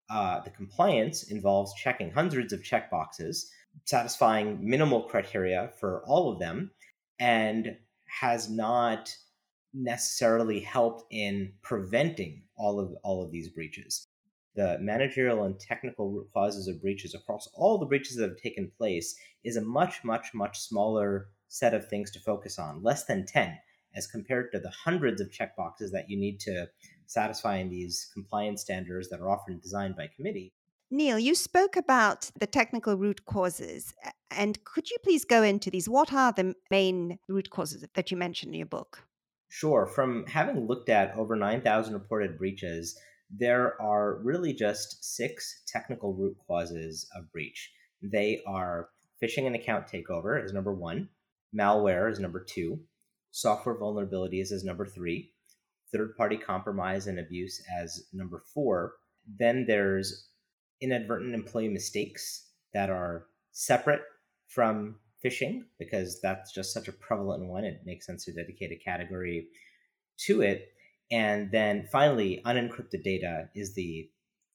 Uh, 0.09 0.41
the 0.41 0.51
compliance 0.51 1.25
involves 1.25 1.75
checking 1.75 2.11
hundreds 2.11 2.53
of 2.53 2.63
checkboxes, 2.63 3.47
satisfying 3.85 4.59
minimal 4.69 5.03
criteria 5.03 5.71
for 5.79 6.03
all 6.07 6.33
of 6.33 6.39
them, 6.39 6.71
and 7.19 7.77
has 8.07 8.49
not 8.49 9.15
necessarily 9.75 10.61
helped 10.61 11.05
in 11.11 11.53
preventing 11.63 12.43
all 12.57 12.81
of 12.81 12.93
all 13.03 13.23
of 13.23 13.31
these 13.31 13.49
breaches. 13.49 14.07
The 14.55 14.79
managerial 14.81 15.45
and 15.45 15.59
technical 15.61 16.11
root 16.11 16.29
causes 16.33 16.67
of 16.67 16.81
breaches 16.81 17.15
across 17.15 17.47
all 17.55 17.77
the 17.77 17.85
breaches 17.85 18.17
that 18.17 18.29
have 18.29 18.39
taken 18.39 18.73
place 18.79 19.15
is 19.45 19.57
a 19.57 19.61
much, 19.61 20.03
much, 20.03 20.33
much 20.33 20.61
smaller 20.61 21.29
set 21.49 21.75
of 21.75 21.87
things 21.89 22.11
to 22.13 22.21
focus 22.21 22.59
on, 22.59 22.83
less 22.83 23.05
than 23.05 23.27
10 23.27 23.59
as 23.97 24.07
compared 24.07 24.53
to 24.53 24.61
the 24.61 24.71
hundreds 24.71 25.21
of 25.21 25.31
checkboxes 25.31 25.91
that 25.93 26.09
you 26.09 26.17
need 26.17 26.39
to 26.41 26.69
satisfy 27.07 27.57
in 27.57 27.71
these 27.71 28.11
compliance 28.13 28.61
standards 28.61 29.09
that 29.09 29.21
are 29.21 29.31
often 29.31 29.59
designed 29.59 29.97
by 29.97 30.09
committee. 30.15 30.53
Neil, 30.91 31.19
you 31.19 31.35
spoke 31.35 31.75
about 31.77 32.31
the 32.39 32.47
technical 32.47 32.97
root 32.97 33.25
causes. 33.25 33.93
And 34.31 34.63
could 34.65 34.89
you 34.91 34.97
please 35.03 35.25
go 35.25 35.43
into 35.43 35.71
these? 35.71 35.89
What 35.89 36.13
are 36.13 36.33
the 36.33 36.55
main 36.71 37.19
root 37.29 37.51
causes 37.51 37.85
that 37.95 38.11
you 38.11 38.17
mentioned 38.17 38.55
in 38.55 38.59
your 38.59 38.67
book? 38.67 39.03
Sure. 39.49 39.87
From 39.87 40.27
having 40.27 40.67
looked 40.67 40.89
at 40.89 41.17
over 41.17 41.35
9,000 41.35 41.95
reported 41.95 42.39
breaches, 42.39 42.99
there 43.31 43.81
are 43.81 44.19
really 44.23 44.53
just 44.53 45.05
six 45.05 45.63
technical 45.67 46.15
root 46.15 46.37
causes 46.47 47.09
of 47.17 47.33
breach. 47.33 47.73
They 48.03 48.43
are 48.47 48.91
phishing 49.21 49.47
and 49.47 49.57
account 49.57 49.87
takeover 49.87 50.45
is 50.45 50.53
number 50.53 50.73
one, 50.73 51.09
malware 51.55 52.11
is 52.11 52.21
number 52.21 52.41
two, 52.41 52.81
software 53.31 53.79
vulnerabilities 53.79 54.53
as 54.53 54.65
number 54.65 54.87
three, 54.87 55.33
third 55.93 56.17
party 56.17 56.37
compromise 56.37 57.07
and 57.07 57.19
abuse 57.19 57.63
as 57.81 58.07
number 58.13 58.43
four. 58.55 58.95
Then 59.39 59.65
there's 59.67 60.29
inadvertent 60.81 61.35
employee 61.35 61.69
mistakes 61.69 62.51
that 62.75 62.91
are 62.91 63.27
separate 63.53 64.03
from 64.49 64.97
phishing 65.25 65.63
because 65.79 66.21
that's 66.21 66.53
just 66.53 66.73
such 66.73 66.89
a 66.89 66.93
prevalent 66.93 67.47
one. 67.49 67.65
It 67.65 67.81
makes 67.85 68.07
sense 68.07 68.25
to 68.25 68.33
dedicate 68.33 68.73
a 68.73 68.85
category 68.85 69.49
to 70.27 70.43
it. 70.43 70.69
And 71.11 71.51
then 71.53 71.89
finally, 71.91 72.43
unencrypted 72.45 73.05
data 73.05 73.49
is 73.55 73.75
the 73.75 74.11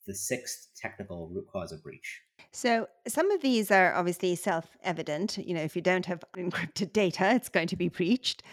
the 0.08 0.16
sixth 0.16 0.70
technical 0.76 1.30
root 1.34 1.46
cause 1.52 1.72
of 1.72 1.84
breach. 1.84 2.22
So 2.52 2.88
some 3.08 3.32
of 3.32 3.42
these 3.42 3.72
are 3.72 3.94
obviously 3.94 4.36
self-evident. 4.36 5.38
You 5.38 5.54
know, 5.54 5.62
if 5.62 5.76
you 5.76 5.82
don't 5.82 6.06
have 6.06 6.24
encrypted 6.36 6.92
data, 6.94 7.34
it's 7.36 7.50
going 7.50 7.68
to 7.68 7.76
be 7.76 7.90
breached. 7.90 8.44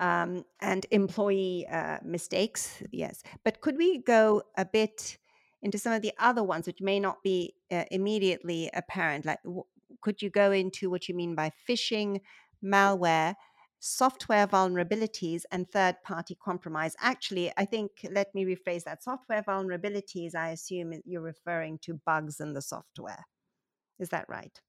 Um, 0.00 0.44
and 0.60 0.86
employee 0.92 1.66
uh, 1.66 1.98
mistakes, 2.04 2.82
yes. 2.92 3.24
But 3.42 3.60
could 3.60 3.76
we 3.76 3.98
go 3.98 4.42
a 4.56 4.64
bit 4.64 5.18
into 5.60 5.76
some 5.76 5.92
of 5.92 6.02
the 6.02 6.12
other 6.20 6.44
ones 6.44 6.68
which 6.68 6.80
may 6.80 7.00
not 7.00 7.20
be 7.24 7.54
uh, 7.72 7.82
immediately 7.90 8.70
apparent? 8.74 9.24
Like, 9.24 9.42
w- 9.42 9.64
could 10.00 10.22
you 10.22 10.30
go 10.30 10.52
into 10.52 10.88
what 10.88 11.08
you 11.08 11.16
mean 11.16 11.34
by 11.34 11.50
phishing, 11.68 12.20
malware, 12.62 13.34
software 13.80 14.46
vulnerabilities, 14.46 15.42
and 15.52 15.70
third 15.70 15.96
party 16.04 16.36
compromise? 16.42 16.96
Actually, 17.00 17.52
I 17.56 17.64
think, 17.64 17.90
let 18.10 18.34
me 18.34 18.44
rephrase 18.44 18.84
that. 18.84 19.02
Software 19.02 19.42
vulnerabilities, 19.42 20.34
I 20.34 20.50
assume 20.50 20.92
you're 21.04 21.22
referring 21.22 21.78
to 21.82 22.00
bugs 22.04 22.40
in 22.40 22.54
the 22.54 22.62
software. 22.62 23.24
Is 23.98 24.08
that 24.10 24.26
right? 24.28 24.60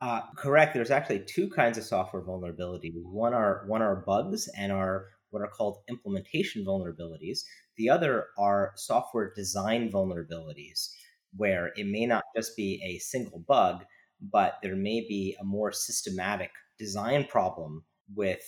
Uh, 0.00 0.20
correct. 0.36 0.74
There's 0.74 0.90
actually 0.90 1.20
two 1.20 1.48
kinds 1.48 1.78
of 1.78 1.84
software 1.84 2.22
vulnerability. 2.22 2.92
One 2.94 3.32
are 3.32 3.64
one 3.66 3.82
are 3.82 3.96
bugs 3.96 4.48
and 4.56 4.70
are 4.70 5.06
what 5.30 5.42
are 5.42 5.48
called 5.48 5.78
implementation 5.88 6.64
vulnerabilities. 6.64 7.40
The 7.76 7.88
other 7.88 8.26
are 8.38 8.72
software 8.76 9.32
design 9.34 9.90
vulnerabilities, 9.90 10.90
where 11.34 11.72
it 11.76 11.86
may 11.86 12.06
not 12.06 12.24
just 12.36 12.56
be 12.56 12.80
a 12.84 12.98
single 12.98 13.38
bug, 13.38 13.84
but 14.20 14.58
there 14.62 14.76
may 14.76 15.00
be 15.00 15.36
a 15.40 15.44
more 15.44 15.72
systematic 15.72 16.50
design 16.78 17.24
problem 17.24 17.84
with 18.14 18.42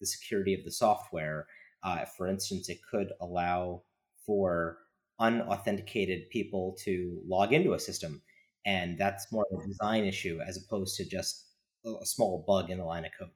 the 0.00 0.06
security 0.06 0.54
of 0.54 0.64
the 0.64 0.72
software. 0.72 1.46
Uh, 1.82 2.04
for 2.04 2.28
instance, 2.28 2.68
it 2.68 2.78
could 2.88 3.12
allow 3.20 3.82
for 4.26 4.78
unauthenticated 5.20 6.28
people 6.30 6.76
to 6.84 7.20
log 7.26 7.52
into 7.52 7.72
a 7.72 7.78
system 7.78 8.22
and 8.68 8.98
that's 8.98 9.32
more 9.32 9.46
of 9.50 9.64
a 9.64 9.66
design 9.66 10.04
issue 10.04 10.40
as 10.46 10.58
opposed 10.58 10.94
to 10.96 11.04
just 11.04 11.46
a 11.86 12.04
small 12.04 12.44
bug 12.46 12.70
in 12.70 12.76
the 12.76 12.84
line 12.84 13.06
of 13.06 13.12
code. 13.18 13.30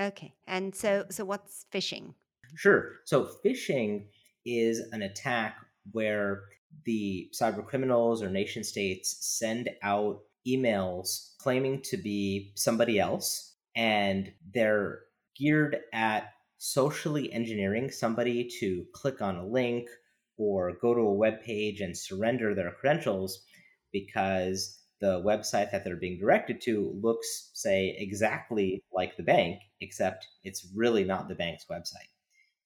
Okay. 0.00 0.32
And 0.46 0.74
so 0.74 1.04
so 1.10 1.24
what's 1.26 1.66
phishing? 1.72 2.14
Sure. 2.56 2.92
So 3.04 3.28
phishing 3.44 4.06
is 4.46 4.80
an 4.92 5.02
attack 5.02 5.56
where 5.92 6.44
the 6.84 7.30
cyber 7.38 7.66
criminals 7.66 8.22
or 8.22 8.30
nation 8.30 8.64
states 8.64 9.18
send 9.20 9.68
out 9.82 10.20
emails 10.46 11.36
claiming 11.38 11.82
to 11.82 11.98
be 11.98 12.52
somebody 12.54 12.98
else 12.98 13.56
and 13.76 14.32
they're 14.54 15.00
geared 15.38 15.78
at 15.92 16.32
socially 16.58 17.32
engineering 17.32 17.90
somebody 17.90 18.48
to 18.60 18.84
click 18.92 19.22
on 19.22 19.36
a 19.36 19.46
link 19.46 19.88
or 20.36 20.72
go 20.80 20.94
to 20.94 21.00
a 21.00 21.14
web 21.14 21.40
page 21.42 21.80
and 21.80 21.96
surrender 21.96 22.54
their 22.54 22.72
credentials 22.72 23.44
because 23.92 24.82
the 25.00 25.22
website 25.22 25.70
that 25.70 25.84
they're 25.84 25.96
being 25.96 26.18
directed 26.18 26.60
to 26.60 26.92
looks, 27.00 27.50
say, 27.54 27.94
exactly 27.98 28.82
like 28.92 29.16
the 29.16 29.22
bank, 29.22 29.60
except 29.80 30.26
it's 30.42 30.66
really 30.74 31.04
not 31.04 31.28
the 31.28 31.34
bank's 31.34 31.66
website. 31.70 32.10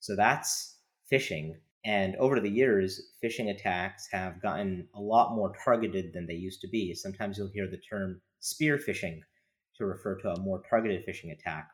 So 0.00 0.17
that's 0.17 0.79
phishing. 1.11 1.52
And 1.85 2.17
over 2.17 2.41
the 2.41 2.49
years, 2.49 3.00
phishing 3.23 3.50
attacks 3.50 4.09
have 4.12 4.41
gotten 4.41 4.88
a 4.95 5.00
lot 5.00 5.35
more 5.35 5.52
targeted 5.62 6.12
than 6.14 6.26
they 6.26 6.35
used 6.35 6.61
to 6.62 6.69
be. 6.69 6.95
Sometimes 6.95 7.37
you'll 7.37 7.49
hear 7.49 7.69
the 7.69 7.76
term 7.76 8.23
spear 8.41 8.79
phishing 8.79 9.21
to 9.76 9.85
refer 9.85 10.17
to 10.21 10.31
a 10.31 10.41
more 10.41 10.62
targeted 10.69 11.07
phishing 11.07 11.33
attack 11.33 11.69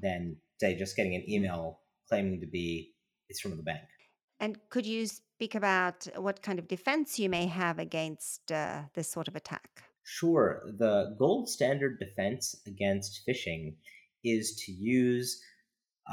than, 0.00 0.36
say, 0.60 0.76
just 0.76 0.96
getting 0.96 1.14
an 1.14 1.28
email 1.28 1.80
claiming 2.08 2.40
to 2.40 2.46
be 2.46 2.92
it's 3.28 3.40
from 3.40 3.56
the 3.56 3.62
bank. 3.62 3.82
And 4.38 4.58
could 4.70 4.86
you 4.86 5.06
speak 5.06 5.54
about 5.54 6.06
what 6.16 6.42
kind 6.42 6.58
of 6.58 6.68
defense 6.68 7.18
you 7.18 7.28
may 7.28 7.46
have 7.46 7.78
against 7.78 8.52
uh, 8.52 8.82
this 8.94 9.08
sort 9.08 9.28
of 9.28 9.36
attack? 9.36 9.82
Sure. 10.04 10.62
The 10.78 11.16
gold 11.18 11.48
standard 11.48 11.98
defense 11.98 12.54
against 12.66 13.22
phishing 13.26 13.74
is 14.22 14.62
to 14.66 14.72
use 14.72 15.42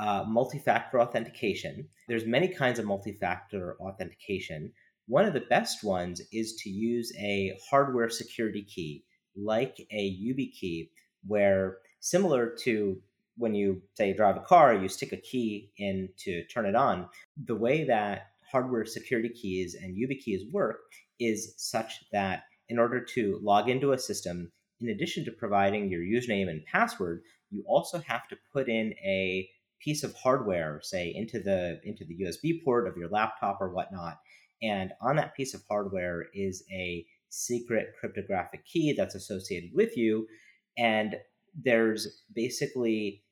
uh, 0.02 0.24
multi-factor 0.28 1.00
authentication. 1.00 1.88
There's 2.08 2.26
many 2.26 2.48
kinds 2.48 2.80
of 2.80 2.86
multi-factor 2.86 3.76
authentication. 3.80 4.72
One 5.08 5.26
of 5.26 5.34
the 5.34 5.42
best 5.42 5.84
ones 5.84 6.22
is 6.32 6.56
to 6.64 6.70
use 6.70 7.14
a 7.20 7.56
hardware 7.70 8.10
security 8.10 8.64
key, 8.64 9.04
like 9.36 9.78
a 9.92 10.12
YubiKey, 10.12 10.90
where 11.28 11.78
similar 12.00 12.56
to 12.64 13.00
when 13.36 13.56
you 13.56 13.82
say 13.96 14.14
drive 14.14 14.38
a 14.38 14.42
car, 14.42 14.74
you 14.76 14.88
stick 14.88 15.12
a 15.12 15.18
key 15.18 15.72
in 15.78 16.10
to 16.20 16.46
turn 16.46 16.66
it 16.66 16.76
on. 16.76 17.08
The 17.46 17.56
way 17.56 17.84
that 17.86 18.28
hardware 18.52 18.86
security 18.86 19.30
keys 19.30 19.76
and 19.76 19.98
YubiKeys 19.98 20.52
work 20.52 20.80
is 21.20 21.54
such 21.58 22.04
that 22.12 22.44
in 22.70 22.80
order 22.80 23.04
to 23.04 23.40
log 23.42 23.70
into 23.70 23.92
a 23.92 23.98
system, 23.98 24.52
in 24.80 24.90
addition 24.90 25.26
to 25.26 25.32
providing 25.32 25.90
your 25.90 26.02
username 26.02 26.50
and 26.50 26.66
password, 26.66 27.22
you 27.50 27.64
also 27.68 28.00
have 28.00 28.28
to 28.28 28.38
put 28.52 28.68
in 28.68 28.94
a 29.04 29.50
piece 29.80 30.04
of 30.04 30.16
hardware, 30.16 30.80
say 30.82 31.14
into 31.14 31.40
the 31.40 31.80
into 31.84 32.06
the 32.06 32.18
USB 32.24 32.64
port 32.64 32.88
of 32.88 32.98
your 32.98 33.10
laptop 33.10 33.58
or 33.60 33.70
whatnot. 33.70 34.20
And 34.62 34.92
on 35.02 35.18
that 35.18 35.36
piece 35.36 35.54
of 35.54 35.62
hardware 35.70 36.26
is 36.34 36.64
a 36.72 37.06
secret 37.30 37.94
cryptographic 38.00 38.66
key 38.66 38.94
that's 38.94 39.16
associated 39.16 39.72
with 39.74 39.98
you. 39.98 40.28
And 40.78 41.16
there's 41.56 42.24
basically 42.34 43.24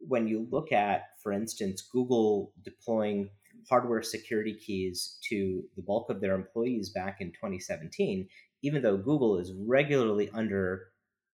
when 0.00 0.26
you 0.26 0.46
look 0.50 0.72
at, 0.72 1.02
for 1.22 1.32
instance, 1.32 1.82
Google 1.92 2.52
deploying 2.64 3.30
hardware 3.68 4.02
security 4.02 4.54
keys 4.54 5.18
to 5.28 5.62
the 5.76 5.82
bulk 5.82 6.10
of 6.10 6.20
their 6.20 6.34
employees 6.34 6.90
back 6.90 7.20
in 7.20 7.28
2017, 7.28 8.26
even 8.62 8.82
though 8.82 8.96
Google 8.96 9.38
is 9.38 9.52
regularly 9.66 10.30
under 10.32 10.88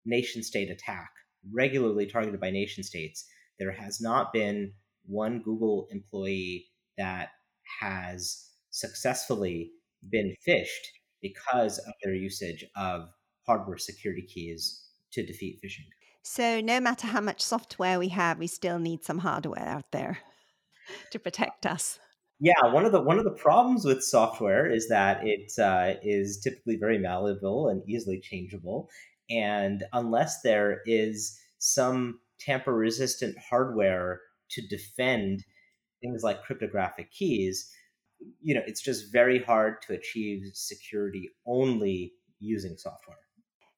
nation 0.07 0.43
state 0.43 0.71
attack, 0.71 1.11
regularly 1.53 2.07
targeted 2.07 2.41
by 2.41 2.51
nation 2.51 2.83
states, 2.83 3.27
there 3.59 3.73
has 3.73 4.01
not 4.01 4.33
been 4.33 4.73
one 5.07 5.43
Google 5.43 5.87
employee 5.91 6.67
that 6.97 7.29
has 7.81 8.51
successfully 8.71 9.73
been 10.11 10.35
phished 10.47 10.69
because 11.23 11.79
of 11.79 11.93
their 12.03 12.15
usage 12.15 12.65
of 12.77 13.09
hardware 13.47 13.79
security 13.79 14.23
keys 14.23 14.87
to 15.13 15.25
defeat 15.25 15.61
phishing. 15.65 15.87
So, 16.27 16.63
no 16.63 16.81
matter 16.81 17.07
how 17.07 17.21
much 17.21 17.43
software 17.43 17.99
we 17.99 18.09
have, 18.09 18.39
we 18.39 18.47
still 18.47 18.79
need 18.79 19.05
some 19.05 19.19
hardware 19.19 19.69
out 19.69 19.93
there 19.93 20.21
to 21.11 21.19
protect 21.19 21.67
us. 21.67 21.99
Yeah, 22.41 22.73
one 22.73 22.87
of 22.87 22.93
the 22.93 23.01
one 23.01 23.19
of 23.19 23.25
the 23.25 23.31
problems 23.31 23.85
with 23.85 24.03
software 24.03 24.67
is 24.67 24.89
that 24.89 25.21
it 25.23 25.53
uh, 25.59 25.95
is 26.03 26.41
typically 26.41 26.77
very 26.77 26.99
malleable 26.99 27.69
and 27.69 27.83
easily 27.87 28.21
changeable, 28.21 28.89
and 29.29 29.85
unless 29.93 30.41
there 30.41 30.81
is 30.87 31.39
some 31.59 32.21
tamper-resistant 32.41 33.37
hardware 33.39 34.21
to 34.51 34.67
defend 34.69 35.45
things 36.01 36.23
like 36.23 36.43
cryptographic 36.43 37.11
keys, 37.13 37.71
you 38.41 38.55
know, 38.55 38.63
it's 38.67 38.83
just 38.83 39.13
very 39.13 39.43
hard 39.43 39.83
to 39.83 39.93
achieve 39.93 40.51
security 40.55 41.31
only 41.47 42.13
using 42.41 42.77
software. 42.77 43.24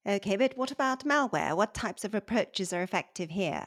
Okay, 0.06 0.36
but 0.36 0.56
what 0.56 0.70
about 0.70 1.04
malware? 1.04 1.56
What 1.56 1.74
types 1.74 2.04
of 2.04 2.14
approaches 2.14 2.72
are 2.72 2.82
effective 2.82 3.30
here? 3.30 3.66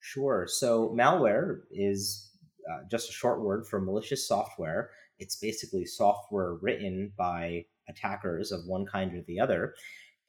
Sure. 0.00 0.46
So 0.48 0.94
malware 0.98 1.60
is 1.70 2.30
uh, 2.70 2.80
just 2.90 3.08
a 3.08 3.12
short 3.12 3.40
word 3.40 3.66
for 3.66 3.80
malicious 3.80 4.26
software. 4.26 4.90
It's 5.18 5.36
basically 5.36 5.86
software 5.86 6.54
written 6.60 7.12
by 7.16 7.66
attackers 7.88 8.50
of 8.50 8.66
one 8.66 8.84
kind 8.84 9.14
or 9.14 9.22
the 9.26 9.38
other. 9.38 9.74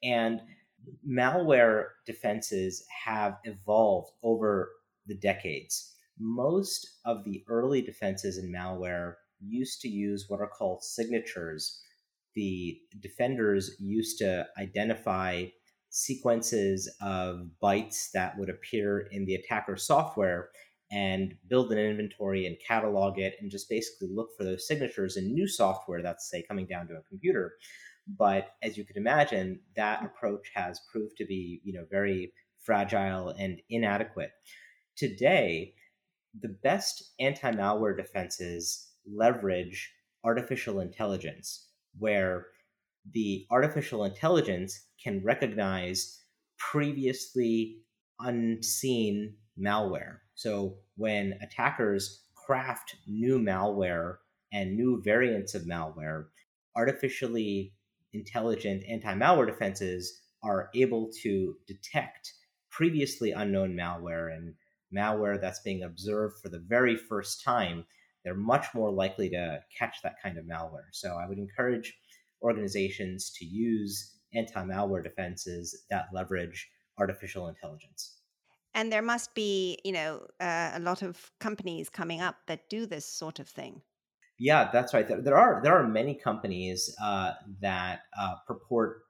And 0.02 0.40
malware 1.08 1.86
defenses 2.06 2.84
have 3.04 3.38
evolved 3.44 4.12
over 4.22 4.70
the 5.06 5.16
decades. 5.16 5.94
Most 6.18 6.98
of 7.04 7.24
the 7.24 7.44
early 7.48 7.82
defenses 7.82 8.38
in 8.38 8.52
malware 8.52 9.14
used 9.40 9.80
to 9.80 9.88
use 9.88 10.26
what 10.28 10.40
are 10.40 10.48
called 10.48 10.82
signatures. 10.82 11.82
The 12.36 12.78
defenders 13.00 13.74
used 13.80 14.18
to 14.18 14.46
identify 14.58 15.46
sequences 15.88 16.94
of 17.00 17.48
bytes 17.62 18.10
that 18.12 18.38
would 18.38 18.50
appear 18.50 19.08
in 19.10 19.24
the 19.24 19.34
attacker 19.34 19.78
software 19.78 20.50
and 20.92 21.34
build 21.48 21.72
an 21.72 21.78
inventory 21.78 22.46
and 22.46 22.56
catalog 22.64 23.18
it 23.18 23.34
and 23.40 23.50
just 23.50 23.70
basically 23.70 24.08
look 24.12 24.28
for 24.36 24.44
those 24.44 24.68
signatures 24.68 25.16
in 25.16 25.32
new 25.32 25.48
software 25.48 26.02
that's 26.02 26.30
say 26.30 26.44
coming 26.46 26.66
down 26.66 26.86
to 26.86 26.94
a 26.94 27.02
computer. 27.08 27.54
But 28.06 28.50
as 28.62 28.76
you 28.76 28.84
could 28.84 28.96
imagine 28.96 29.60
that 29.74 30.04
approach 30.04 30.50
has 30.54 30.80
proved 30.92 31.16
to 31.16 31.24
be 31.24 31.60
you 31.64 31.72
know 31.72 31.86
very 31.90 32.32
fragile 32.58 33.30
and 33.30 33.60
inadequate. 33.70 34.30
Today 34.96 35.72
the 36.38 36.54
best 36.62 37.14
anti-malware 37.18 37.96
defenses 37.96 38.90
leverage 39.10 39.90
artificial 40.22 40.80
intelligence 40.80 41.65
where 41.98 42.46
the 43.12 43.46
artificial 43.50 44.04
intelligence 44.04 44.86
can 45.02 45.22
recognize 45.22 46.22
previously 46.58 47.78
unseen 48.20 49.34
malware. 49.58 50.18
So 50.34 50.76
when 50.96 51.38
attackers 51.42 52.24
craft 52.34 52.96
new 53.06 53.38
malware 53.38 54.16
and 54.52 54.76
new 54.76 55.02
variants 55.02 55.54
of 55.54 55.62
malware, 55.62 56.26
artificially 56.76 57.72
intelligent 58.12 58.84
anti 58.88 59.14
malware 59.14 59.46
defenses 59.46 60.20
are 60.42 60.70
able 60.74 61.10
to 61.22 61.56
detect 61.66 62.32
previously 62.70 63.32
unknown 63.32 63.74
malware 63.74 64.34
and 64.34 64.54
malware 64.94 65.40
that's 65.40 65.60
being 65.60 65.82
observed 65.82 66.36
for 66.42 66.48
the 66.48 66.58
very 66.58 66.96
first 66.96 67.42
time, 67.42 67.84
they're 68.26 68.34
much 68.34 68.66
more 68.74 68.90
likely 68.90 69.30
to 69.30 69.60
catch 69.78 70.02
that 70.02 70.16
kind 70.20 70.36
of 70.36 70.44
malware. 70.44 70.90
So 70.90 71.16
I 71.16 71.28
would 71.28 71.38
encourage 71.38 71.96
organizations 72.42 73.30
to 73.38 73.44
use 73.44 74.16
anti 74.34 74.64
malware 74.64 75.02
defenses 75.02 75.84
that 75.90 76.06
leverage 76.12 76.68
artificial 76.98 77.46
intelligence. 77.46 78.16
And 78.74 78.92
there 78.92 79.00
must 79.00 79.32
be, 79.36 79.78
you 79.84 79.92
know, 79.92 80.26
uh, 80.40 80.72
a 80.74 80.80
lot 80.80 81.02
of 81.02 81.30
companies 81.38 81.88
coming 81.88 82.20
up 82.20 82.36
that 82.48 82.68
do 82.68 82.84
this 82.84 83.06
sort 83.06 83.38
of 83.38 83.48
thing. 83.48 83.80
Yeah, 84.40 84.70
that's 84.72 84.92
right. 84.92 85.06
There 85.06 85.38
are 85.38 85.60
there 85.62 85.78
are 85.78 85.86
many 85.86 86.14
companies 86.14 86.94
uh, 87.00 87.34
that 87.60 88.00
uh, 88.20 88.34
purport 88.46 89.02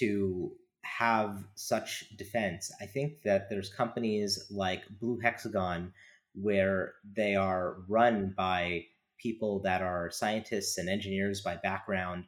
to 0.00 0.50
have 0.82 1.44
such 1.54 2.04
defense. 2.18 2.72
I 2.82 2.86
think 2.86 3.22
that 3.22 3.48
there's 3.48 3.70
companies 3.70 4.46
like 4.50 4.82
Blue 5.00 5.20
Hexagon 5.20 5.92
where 6.34 6.94
they 7.16 7.34
are 7.36 7.78
run 7.88 8.34
by 8.36 8.84
people 9.18 9.60
that 9.60 9.82
are 9.82 10.10
scientists 10.10 10.78
and 10.78 10.88
engineers 10.88 11.40
by 11.40 11.56
background, 11.56 12.24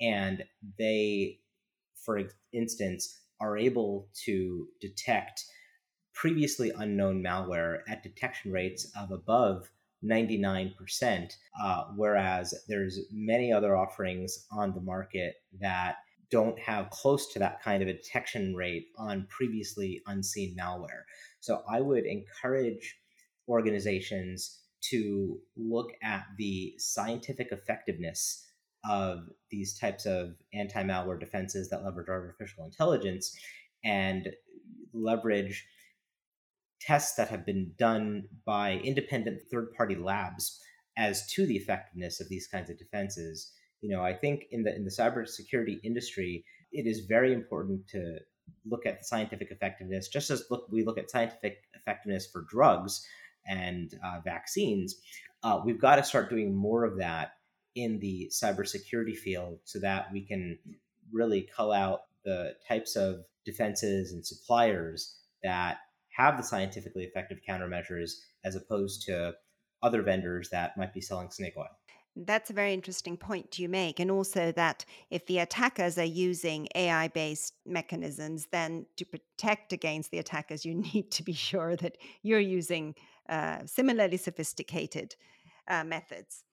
and 0.00 0.44
they, 0.78 1.38
for 2.04 2.22
instance, 2.52 3.20
are 3.40 3.56
able 3.56 4.08
to 4.24 4.66
detect 4.80 5.44
previously 6.14 6.72
unknown 6.76 7.22
malware 7.22 7.80
at 7.88 8.02
detection 8.02 8.50
rates 8.50 8.90
of 8.98 9.12
above 9.12 9.70
99%, 10.04 11.32
uh, 11.62 11.84
whereas 11.96 12.54
there's 12.68 13.00
many 13.12 13.52
other 13.52 13.76
offerings 13.76 14.46
on 14.50 14.74
the 14.74 14.80
market 14.80 15.36
that 15.60 15.96
don't 16.30 16.58
have 16.58 16.90
close 16.90 17.32
to 17.32 17.38
that 17.38 17.62
kind 17.62 17.82
of 17.82 17.88
a 17.88 17.94
detection 17.94 18.54
rate 18.54 18.88
on 18.98 19.26
previously 19.28 20.02
unseen 20.06 20.56
malware. 20.58 21.02
So 21.40 21.62
I 21.68 21.80
would 21.80 22.04
encourage 22.04 22.97
organizations 23.48 24.60
to 24.90 25.38
look 25.56 25.90
at 26.02 26.24
the 26.36 26.74
scientific 26.78 27.48
effectiveness 27.50 28.44
of 28.88 29.20
these 29.50 29.78
types 29.78 30.06
of 30.06 30.34
anti 30.54 30.82
malware 30.82 31.18
defenses 31.18 31.68
that 31.68 31.84
leverage 31.84 32.08
artificial 32.08 32.64
intelligence 32.64 33.36
and 33.84 34.28
leverage 34.92 35.66
tests 36.80 37.16
that 37.16 37.28
have 37.28 37.44
been 37.44 37.72
done 37.76 38.24
by 38.46 38.74
independent 38.84 39.40
third 39.50 39.72
party 39.76 39.96
labs 39.96 40.60
as 40.96 41.26
to 41.26 41.44
the 41.46 41.56
effectiveness 41.56 42.20
of 42.20 42.28
these 42.28 42.46
kinds 42.46 42.70
of 42.70 42.78
defenses. 42.78 43.52
You 43.80 43.90
know, 43.90 44.02
I 44.02 44.14
think 44.14 44.44
in 44.50 44.62
the 44.62 44.74
in 44.74 44.84
the 44.84 44.90
cybersecurity 44.90 45.78
industry, 45.84 46.44
it 46.72 46.86
is 46.86 47.06
very 47.08 47.32
important 47.32 47.88
to 47.88 48.18
look 48.64 48.86
at 48.86 49.00
the 49.00 49.04
scientific 49.04 49.50
effectiveness, 49.50 50.08
just 50.08 50.30
as 50.30 50.44
look 50.50 50.66
we 50.70 50.84
look 50.84 50.98
at 50.98 51.10
scientific 51.10 51.58
effectiveness 51.74 52.28
for 52.30 52.44
drugs 52.48 53.04
and 53.46 53.94
uh, 54.04 54.20
vaccines. 54.24 54.96
Uh, 55.42 55.60
we've 55.64 55.80
got 55.80 55.96
to 55.96 56.04
start 56.04 56.30
doing 56.30 56.54
more 56.54 56.84
of 56.84 56.98
that 56.98 57.32
in 57.74 57.98
the 58.00 58.30
cybersecurity 58.32 59.16
field 59.16 59.58
so 59.64 59.78
that 59.78 60.12
we 60.12 60.22
can 60.22 60.58
really 61.12 61.48
cull 61.54 61.72
out 61.72 62.00
the 62.24 62.54
types 62.66 62.96
of 62.96 63.20
defenses 63.44 64.12
and 64.12 64.26
suppliers 64.26 65.16
that 65.42 65.78
have 66.16 66.36
the 66.36 66.42
scientifically 66.42 67.04
effective 67.04 67.38
countermeasures 67.48 68.12
as 68.44 68.56
opposed 68.56 69.02
to 69.02 69.32
other 69.82 70.02
vendors 70.02 70.48
that 70.50 70.76
might 70.76 70.92
be 70.92 71.00
selling 71.00 71.30
snake 71.30 71.54
oil. 71.56 71.68
That's 72.16 72.50
a 72.50 72.52
very 72.52 72.74
interesting 72.74 73.16
point 73.16 73.60
you 73.60 73.68
make. 73.68 74.00
And 74.00 74.10
also 74.10 74.50
that 74.52 74.84
if 75.08 75.24
the 75.26 75.38
attackers 75.38 75.98
are 75.98 76.04
using 76.04 76.66
AI 76.74 77.08
based 77.08 77.54
mechanisms, 77.64 78.48
then 78.50 78.86
to 78.96 79.04
protect 79.04 79.72
against 79.72 80.10
the 80.10 80.18
attackers, 80.18 80.64
you 80.64 80.74
need 80.94 81.12
to 81.12 81.22
be 81.22 81.32
sure 81.32 81.76
that 81.76 81.96
you're 82.22 82.40
using 82.40 82.96
uh, 83.28 83.58
similarly 83.66 84.16
sophisticated 84.16 85.16
uh, 85.68 85.84
methods. 85.84 86.44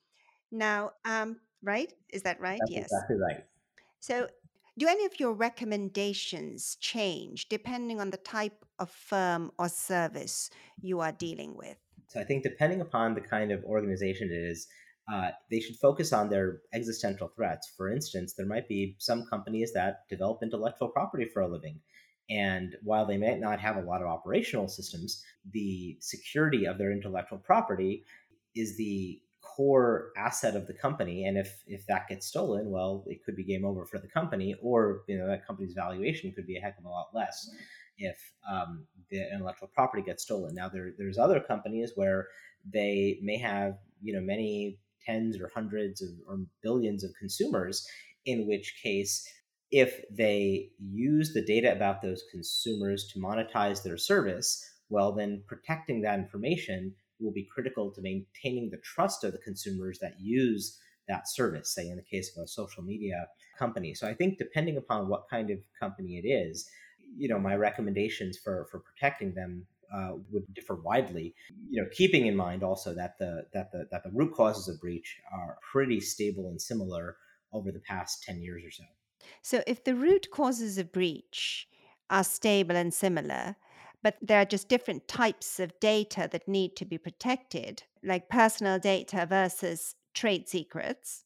Now, 0.52 0.92
um, 1.06 1.38
right? 1.64 1.92
Is 2.10 2.22
that 2.24 2.40
right? 2.40 2.60
That's 2.60 2.72
yes. 2.72 2.86
Exactly 2.86 3.18
right. 3.18 3.44
So, 4.00 4.28
do 4.78 4.88
any 4.88 5.06
of 5.06 5.20
your 5.20 5.34
recommendations 5.34 6.76
change 6.82 7.48
depending 7.48 8.02
on 8.02 8.10
the 8.10 8.18
type 8.18 8.66
of 8.78 8.90
firm 8.90 9.52
or 9.58 9.70
service 9.70 10.50
you 10.82 11.00
are 11.00 11.14
dealing 11.14 11.56
with? 11.56 11.78
So, 12.10 12.20
I 12.20 12.24
think 12.24 12.44
depending 12.44 12.82
upon 12.82 13.16
the 13.16 13.22
kind 13.22 13.52
of 13.52 13.64
organization 13.64 14.30
it 14.32 14.36
is, 14.36 14.68
uh, 15.12 15.30
they 15.52 15.60
should 15.60 15.76
focus 15.78 16.14
on 16.14 16.30
their 16.30 16.62
existential 16.74 17.30
threats. 17.36 17.72
For 17.78 17.92
instance, 17.92 18.34
there 18.34 18.46
might 18.46 18.68
be 18.68 18.96
some 19.00 19.26
companies 19.30 19.72
that 19.74 20.08
develop 20.10 20.40
intellectual 20.42 20.90
property 20.90 21.30
for 21.32 21.42
a 21.42 21.48
living. 21.48 21.80
And 22.30 22.76
while 22.84 23.06
they 23.06 23.18
might 23.18 23.40
not 23.40 23.60
have 23.60 23.78
a 23.78 23.82
lot 23.82 24.02
of 24.02 24.08
operational 24.08 24.68
systems, 24.68 25.24
the 25.52 25.98
security 26.00 26.66
of 26.66 26.78
their 26.78 26.92
intellectual 26.92 27.38
property 27.38 28.04
is 28.56 28.78
the 28.78 29.22
core 29.42 30.12
asset 30.18 30.56
of 30.56 30.68
the 30.68 30.74
company. 30.74 31.26
And 31.26 31.38
if 31.38 31.64
if 31.68 31.86
that 31.86 32.08
gets 32.08 32.26
stolen 32.26 32.72
well 32.72 33.04
it 33.08 33.24
could 33.24 33.36
be 33.36 33.44
game 33.44 33.64
over 33.64 33.86
for 33.86 34.00
the 34.00 34.08
company 34.08 34.56
or 34.62 35.04
you 35.08 35.18
know 35.18 35.28
that 35.28 35.46
company's 35.46 35.74
valuation 35.74 36.32
could 36.32 36.48
be 36.48 36.58
a 36.58 36.62
heck 36.62 36.78
of 36.80 36.86
a 36.86 36.90
lot 36.90 37.10
less 37.14 37.50
if 37.98 38.34
um, 38.50 38.86
the 39.10 39.22
intellectual 39.32 39.70
property 39.74 40.04
gets 40.04 40.24
stolen. 40.24 40.54
Now 40.56 40.68
there, 40.68 40.92
there's 40.98 41.18
other 41.18 41.40
companies 41.40 41.92
where 41.96 42.28
they 42.70 43.20
may 43.22 43.38
have 43.38 43.78
you 44.02 44.14
know 44.14 44.22
many 44.22 44.80
tens 45.06 45.40
or 45.40 45.52
hundreds 45.54 46.02
of, 46.02 46.10
or 46.28 46.40
billions 46.62 47.04
of 47.04 47.12
consumers 47.20 47.88
in 48.26 48.48
which 48.48 48.80
case 48.82 49.28
if 49.84 49.92
they 50.10 50.70
use 50.80 51.34
the 51.34 51.46
data 51.54 51.72
about 51.72 52.02
those 52.02 52.24
consumers 52.32 53.08
to 53.12 53.20
monetize 53.20 53.84
their 53.84 53.98
service 53.98 54.48
well 54.90 55.12
then 55.12 55.44
protecting 55.48 56.02
that 56.02 56.20
information 56.20 56.94
will 57.20 57.32
be 57.32 57.48
critical 57.54 57.92
to 57.92 58.02
maintaining 58.02 58.70
the 58.70 58.78
trust 58.78 59.24
of 59.24 59.32
the 59.32 59.38
consumers 59.40 60.00
that 60.00 60.20
use 60.20 60.80
that 61.08 61.28
service, 61.28 61.74
say 61.74 61.88
in 61.90 61.98
the 61.98 62.04
case 62.04 62.36
of 62.36 62.44
a 62.44 62.48
social 62.48 62.84
media 62.84 63.28
company. 63.58 63.94
So 63.94 64.08
I 64.08 64.14
think 64.14 64.38
depending 64.38 64.78
upon 64.78 65.08
what 65.08 65.30
kind 65.30 65.50
of 65.50 65.60
company 65.80 66.18
it 66.18 66.28
is, 66.28 66.68
you 67.16 67.28
know, 67.28 67.40
my 67.40 67.56
recommendations 67.56 68.38
for 68.38 68.68
for 68.72 68.80
protecting 68.80 69.34
them 69.34 69.66
uh, 69.94 70.14
would 70.32 70.52
differ 70.54 70.76
widely. 70.76 71.36
You 71.70 71.84
know, 71.84 71.90
keeping 71.92 72.26
in 72.26 72.36
mind 72.36 72.64
also 72.64 72.94
that 72.96 73.18
the 73.20 73.46
that 73.54 73.72
the 73.72 73.88
that 73.92 74.04
the 74.04 74.12
root 74.12 74.34
causes 74.34 74.68
of 74.68 74.82
breach 74.82 75.20
are 75.32 75.58
pretty 75.72 76.00
stable 76.00 76.50
and 76.50 76.60
similar 76.60 77.18
over 77.54 77.72
the 77.72 77.80
past 77.80 78.24
ten 78.24 78.42
years 78.42 78.64
or 78.66 78.72
so. 78.72 78.84
So 79.46 79.62
if 79.68 79.84
the 79.84 79.94
root 79.94 80.32
causes 80.32 80.80
of 80.80 80.92
breach 80.92 81.68
are 82.10 82.24
stable 82.24 82.76
and 82.76 82.92
similar, 82.92 83.56
but 84.02 84.18
there 84.20 84.42
are 84.42 84.46
just 84.46 84.70
different 84.70 85.08
types 85.08 85.60
of 85.60 85.80
data 85.80 86.28
that 86.32 86.48
need 86.48 86.76
to 86.78 86.84
be 86.84 86.98
protected, 86.98 87.84
like 88.04 88.28
personal 88.28 88.80
data 88.80 89.28
versus 89.30 89.94
trade 90.16 90.50
secrets 90.50 91.26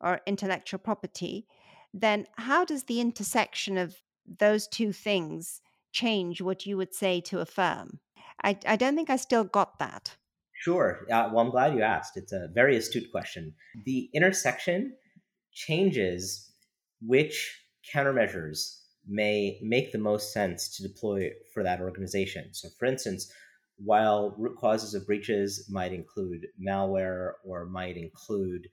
or 0.00 0.22
intellectual 0.26 0.78
property, 0.78 1.46
then 1.92 2.26
how 2.38 2.64
does 2.64 2.84
the 2.84 2.98
intersection 2.98 3.76
of 3.76 4.00
those 4.38 4.66
two 4.66 4.90
things 4.90 5.60
change 5.92 6.40
what 6.40 6.64
you 6.64 6.78
would 6.78 6.94
say 6.94 7.20
to 7.20 7.40
a 7.40 7.44
firm? 7.44 8.00
I, 8.42 8.56
I 8.66 8.76
don't 8.76 8.96
think 8.96 9.10
I 9.10 9.16
still 9.16 9.44
got 9.44 9.78
that. 9.78 10.16
Sure. 10.54 11.06
Uh, 11.12 11.28
well, 11.30 11.44
I'm 11.44 11.50
glad 11.50 11.74
you 11.74 11.82
asked. 11.82 12.16
It's 12.16 12.32
a 12.32 12.48
very 12.54 12.78
astute 12.78 13.10
question. 13.10 13.52
The 13.84 14.08
intersection 14.14 14.94
changes 15.52 16.49
which 17.00 17.58
countermeasures 17.92 18.80
may 19.06 19.58
make 19.62 19.92
the 19.92 19.98
most 19.98 20.32
sense 20.32 20.68
to 20.76 20.82
deploy 20.82 21.30
for 21.52 21.62
that 21.62 21.80
organization. 21.80 22.52
So, 22.52 22.68
for 22.78 22.86
instance, 22.86 23.32
while 23.78 24.34
root 24.38 24.56
causes 24.58 24.94
of 24.94 25.06
breaches 25.06 25.66
might 25.70 25.92
include 25.92 26.46
malware 26.62 27.32
or 27.44 27.64
might 27.66 27.96
include 27.96 28.68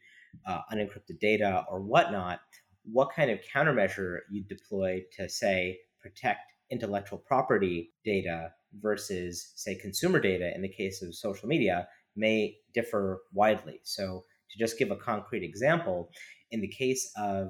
uh, 0.45 0.59
unencrypted 0.71 1.19
data 1.21 1.63
or 1.69 1.81
whatnot, 1.81 2.39
what 2.83 3.13
kind 3.15 3.31
of 3.31 3.39
countermeasure 3.53 4.19
you 4.29 4.43
deploy 4.43 5.01
to, 5.15 5.29
say, 5.29 5.79
protect 6.01 6.51
intellectual 6.69 7.17
property 7.17 7.91
data 8.03 8.51
versus, 8.81 9.53
say, 9.55 9.75
consumer 9.75 10.19
data 10.19 10.53
in 10.53 10.61
the 10.61 10.69
case 10.69 11.01
of 11.01 11.15
social 11.15 11.47
media 11.47 11.87
may 12.15 12.55
differ 12.73 13.21
widely. 13.33 13.79
So, 13.83 14.23
to 14.51 14.57
just 14.57 14.77
give 14.77 14.91
a 14.91 14.95
concrete 14.95 15.43
example, 15.43 16.09
in 16.51 16.61
the 16.61 16.67
case 16.67 17.11
of 17.17 17.49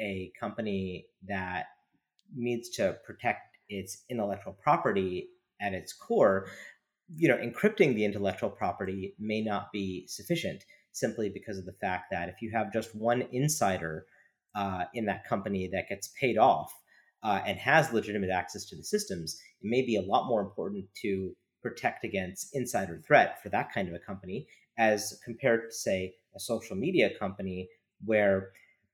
a 0.00 0.32
company 0.38 1.06
that 1.28 1.66
needs 2.34 2.68
to 2.70 2.96
protect 3.04 3.56
its 3.68 4.04
intellectual 4.08 4.52
property 4.52 5.28
at 5.60 5.74
its 5.74 5.92
core, 5.92 6.48
you 7.16 7.28
know, 7.28 7.36
encrypting 7.36 7.94
the 7.94 8.04
intellectual 8.04 8.50
property 8.50 9.14
may 9.18 9.40
not 9.40 9.70
be 9.72 10.06
sufficient 10.08 10.64
simply 10.92 11.28
because 11.28 11.58
of 11.58 11.66
the 11.66 11.72
fact 11.80 12.06
that 12.10 12.28
if 12.28 12.42
you 12.42 12.50
have 12.50 12.72
just 12.72 12.94
one 12.94 13.22
insider 13.32 14.06
uh, 14.54 14.84
in 14.94 15.06
that 15.06 15.24
company 15.24 15.68
that 15.72 15.88
gets 15.88 16.08
paid 16.20 16.36
off 16.36 16.72
uh, 17.22 17.40
and 17.46 17.58
has 17.58 17.92
legitimate 17.92 18.30
access 18.30 18.64
to 18.64 18.76
the 18.76 18.82
systems, 18.82 19.40
it 19.60 19.68
may 19.68 19.82
be 19.82 19.96
a 19.96 20.02
lot 20.02 20.26
more 20.26 20.40
important 20.40 20.84
to 21.02 21.34
protect 21.62 22.04
against 22.04 22.54
insider 22.54 23.00
threat 23.06 23.42
for 23.42 23.50
that 23.50 23.72
kind 23.72 23.88
of 23.88 23.94
a 23.94 23.98
company 23.98 24.46
as 24.78 25.18
compared 25.24 25.68
to, 25.68 25.76
say, 25.76 26.14
a 26.34 26.40
social 26.40 26.74
media 26.74 27.10
company 27.18 27.68
where 28.04 28.50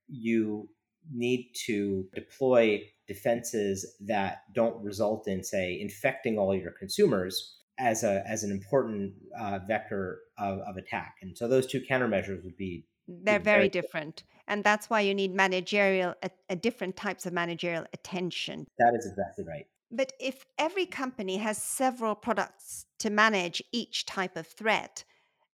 you 0.09 0.69
need 1.13 1.53
to 1.67 2.07
deploy 2.15 2.83
defenses 3.07 3.97
that 4.01 4.39
don't 4.55 4.83
result 4.83 5.29
in, 5.29 5.43
say, 5.43 5.81
infecting 5.81 6.39
all 6.39 6.55
your 6.55 6.73
consumers 6.73 7.57
as 7.79 8.05
a 8.05 8.25
as 8.27 8.43
an 8.43 8.51
important 8.51 9.13
uh, 9.39 9.59
vector 9.67 10.21
of, 10.39 10.59
of 10.61 10.77
attack. 10.77 11.17
And 11.23 11.37
so 11.37 11.47
those 11.47 11.67
two 11.67 11.81
countermeasures 11.81 12.43
would 12.45 12.57
be 12.57 12.87
they're 13.09 13.39
very, 13.39 13.69
different, 13.69 14.25
and 14.49 14.65
that's 14.65 14.91
why 14.91 15.01
you 15.01 15.15
need 15.15 15.35
managerial 15.35 16.15
a, 16.23 16.31
a 16.49 16.57
different 16.57 16.97
types 16.97 17.27
of 17.27 17.33
managerial 17.33 17.85
attention. 17.93 18.67
That 18.79 18.95
is 18.99 19.07
exactly 19.07 19.45
right. 19.47 19.67
But 19.93 20.13
if 20.19 20.45
every 20.59 20.87
company 20.87 21.37
has 21.37 21.63
several 21.63 22.17
products 22.17 22.87
to 22.99 23.11
manage 23.11 23.63
each 23.71 24.05
type 24.07 24.37
of 24.37 24.47
threat, 24.47 25.05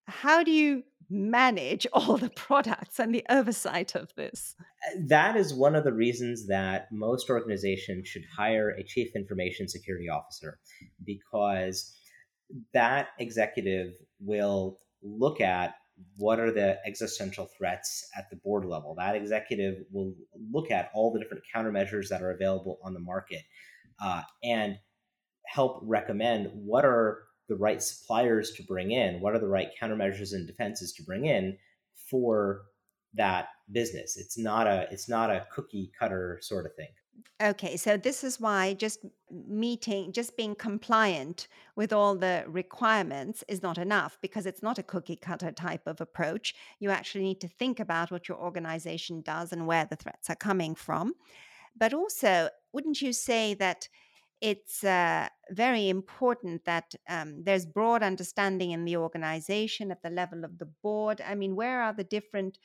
how 0.07 0.43
do 0.43 0.51
you 0.51 0.83
manage 1.11 1.85
all 1.93 2.17
the 2.17 2.29
products 2.29 2.99
and 2.99 3.13
the 3.13 3.25
oversight 3.29 3.95
of 3.95 4.13
this? 4.15 4.55
Uh, 4.59 4.99
that 5.07 5.35
is 5.35 5.53
one 5.53 5.75
of 5.75 5.83
the 5.83 5.93
reasons 5.93 6.47
that 6.47 6.87
most 6.91 7.29
organizations 7.29 8.07
should 8.07 8.23
hire 8.37 8.69
a 8.69 8.83
chief 8.83 9.15
information 9.15 9.67
security 9.67 10.09
officer 10.09 10.59
because 11.05 11.93
that 12.73 13.09
executive 13.19 13.93
will 14.19 14.77
look 15.03 15.41
at 15.41 15.75
what 16.17 16.39
are 16.39 16.51
the 16.51 16.77
existential 16.85 17.47
threats 17.57 18.07
at 18.17 18.29
the 18.29 18.37
board 18.37 18.65
level. 18.65 18.95
That 18.95 19.15
executive 19.15 19.83
will 19.91 20.15
look 20.51 20.71
at 20.71 20.89
all 20.93 21.13
the 21.13 21.19
different 21.19 21.43
countermeasures 21.53 22.07
that 22.09 22.21
are 22.21 22.31
available 22.31 22.79
on 22.83 22.93
the 22.93 22.99
market 22.99 23.41
uh, 24.01 24.23
and 24.43 24.77
help 25.45 25.81
recommend 25.83 26.49
what 26.53 26.85
are 26.85 27.23
the 27.51 27.57
right 27.57 27.83
suppliers 27.83 28.51
to 28.51 28.63
bring 28.63 28.91
in, 28.91 29.19
what 29.19 29.35
are 29.35 29.39
the 29.39 29.47
right 29.47 29.71
countermeasures 29.79 30.31
and 30.31 30.47
defenses 30.47 30.93
to 30.93 31.03
bring 31.03 31.25
in 31.25 31.57
for 32.09 32.61
that 33.13 33.49
business. 33.73 34.15
It's 34.15 34.37
not 34.37 34.67
a 34.67 34.87
it's 34.89 35.09
not 35.09 35.29
a 35.29 35.45
cookie 35.51 35.91
cutter 35.99 36.39
sort 36.41 36.65
of 36.65 36.73
thing. 36.75 36.87
Okay, 37.41 37.75
so 37.75 37.97
this 37.97 38.23
is 38.23 38.39
why 38.39 38.73
just 38.73 39.05
meeting, 39.29 40.13
just 40.13 40.37
being 40.37 40.55
compliant 40.55 41.49
with 41.75 41.91
all 41.91 42.15
the 42.15 42.45
requirements 42.47 43.43
is 43.49 43.61
not 43.61 43.77
enough 43.77 44.17
because 44.21 44.45
it's 44.45 44.63
not 44.63 44.79
a 44.79 44.83
cookie 44.83 45.17
cutter 45.17 45.51
type 45.51 45.85
of 45.87 45.99
approach. 45.99 46.55
You 46.79 46.89
actually 46.89 47.25
need 47.25 47.41
to 47.41 47.49
think 47.49 47.81
about 47.81 48.11
what 48.11 48.29
your 48.29 48.39
organization 48.39 49.21
does 49.21 49.51
and 49.51 49.67
where 49.67 49.85
the 49.85 49.97
threats 49.97 50.29
are 50.29 50.35
coming 50.35 50.73
from. 50.73 51.13
But 51.75 51.93
also, 51.93 52.49
wouldn't 52.71 53.01
you 53.01 53.11
say 53.11 53.55
that 53.55 53.89
it's 54.41 54.83
uh, 54.83 55.27
very 55.51 55.89
important 55.89 56.65
that 56.65 56.95
um, 57.07 57.43
there's 57.43 57.65
broad 57.65 58.03
understanding 58.03 58.71
in 58.71 58.85
the 58.85 58.97
organization 58.97 59.91
at 59.91 60.01
the 60.01 60.09
level 60.09 60.43
of 60.43 60.57
the 60.57 60.69
board? 60.81 61.21
I 61.25 61.35
mean, 61.35 61.55
where 61.55 61.81
are 61.81 61.93
the 61.93 62.03
different 62.03 62.57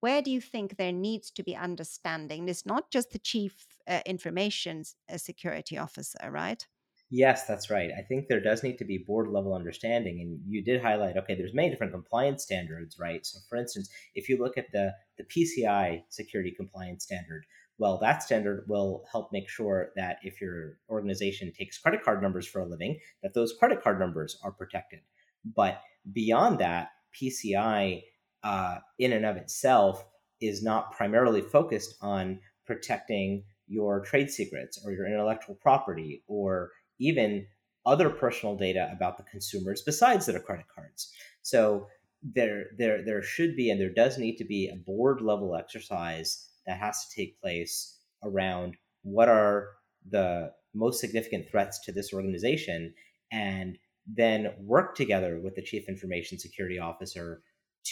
where 0.00 0.22
do 0.22 0.30
you 0.30 0.40
think 0.40 0.76
there 0.76 0.92
needs 0.92 1.30
to 1.32 1.42
be 1.42 1.56
understanding? 1.56 2.48
It's 2.48 2.66
not 2.66 2.90
just 2.90 3.10
the 3.10 3.18
chief 3.18 3.66
uh, 3.88 4.00
information 4.04 4.84
uh, 5.10 5.16
security 5.16 5.78
officer, 5.78 6.30
right? 6.30 6.64
Yes, 7.10 7.46
that's 7.46 7.70
right. 7.70 7.90
I 7.96 8.02
think 8.02 8.26
there 8.26 8.40
does 8.40 8.64
need 8.64 8.78
to 8.78 8.84
be 8.84 8.98
board 8.98 9.28
level 9.28 9.54
understanding. 9.54 10.20
And 10.20 10.40
you 10.46 10.62
did 10.62 10.82
highlight, 10.82 11.16
okay, 11.16 11.36
there's 11.36 11.54
many 11.54 11.70
different 11.70 11.92
compliance 11.92 12.42
standards, 12.42 12.98
right? 12.98 13.24
So 13.24 13.38
for 13.48 13.56
instance, 13.56 13.88
if 14.14 14.28
you 14.28 14.38
look 14.38 14.58
at 14.58 14.72
the, 14.72 14.92
the 15.16 15.24
PCI 15.24 16.02
security 16.08 16.50
compliance 16.50 17.04
standard, 17.04 17.46
well, 17.78 17.98
that 17.98 18.22
standard 18.22 18.64
will 18.68 19.04
help 19.10 19.32
make 19.32 19.48
sure 19.48 19.90
that 19.96 20.18
if 20.22 20.40
your 20.40 20.78
organization 20.88 21.52
takes 21.52 21.78
credit 21.78 22.02
card 22.02 22.22
numbers 22.22 22.46
for 22.46 22.60
a 22.60 22.66
living, 22.66 22.98
that 23.22 23.34
those 23.34 23.52
credit 23.58 23.82
card 23.82 23.98
numbers 23.98 24.38
are 24.42 24.52
protected. 24.52 25.00
But 25.44 25.82
beyond 26.12 26.58
that, 26.58 26.88
PCI 27.20 28.02
uh, 28.42 28.78
in 28.98 29.12
and 29.12 29.26
of 29.26 29.36
itself 29.36 30.04
is 30.40 30.62
not 30.62 30.92
primarily 30.92 31.42
focused 31.42 31.96
on 32.00 32.40
protecting 32.66 33.44
your 33.68 34.00
trade 34.00 34.30
secrets 34.30 34.80
or 34.84 34.92
your 34.92 35.06
intellectual 35.06 35.56
property 35.56 36.22
or 36.26 36.70
even 36.98 37.46
other 37.84 38.10
personal 38.10 38.56
data 38.56 38.90
about 38.92 39.16
the 39.16 39.22
consumers 39.24 39.82
besides 39.82 40.26
their 40.26 40.40
credit 40.40 40.66
cards. 40.74 41.12
So 41.42 41.86
there, 42.22 42.66
there, 42.78 43.04
there 43.04 43.22
should 43.22 43.54
be 43.56 43.70
and 43.70 43.80
there 43.80 43.92
does 43.92 44.18
need 44.18 44.36
to 44.36 44.44
be 44.44 44.68
a 44.68 44.76
board 44.76 45.20
level 45.20 45.54
exercise 45.54 46.45
that 46.66 46.78
has 46.78 47.06
to 47.06 47.14
take 47.14 47.40
place 47.40 47.98
around 48.22 48.76
what 49.02 49.28
are 49.28 49.68
the 50.10 50.52
most 50.74 51.00
significant 51.00 51.48
threats 51.48 51.80
to 51.84 51.92
this 51.92 52.12
organization 52.12 52.94
and 53.32 53.78
then 54.06 54.52
work 54.60 54.94
together 54.94 55.40
with 55.42 55.54
the 55.54 55.62
chief 55.62 55.88
information 55.88 56.38
security 56.38 56.78
officer 56.78 57.42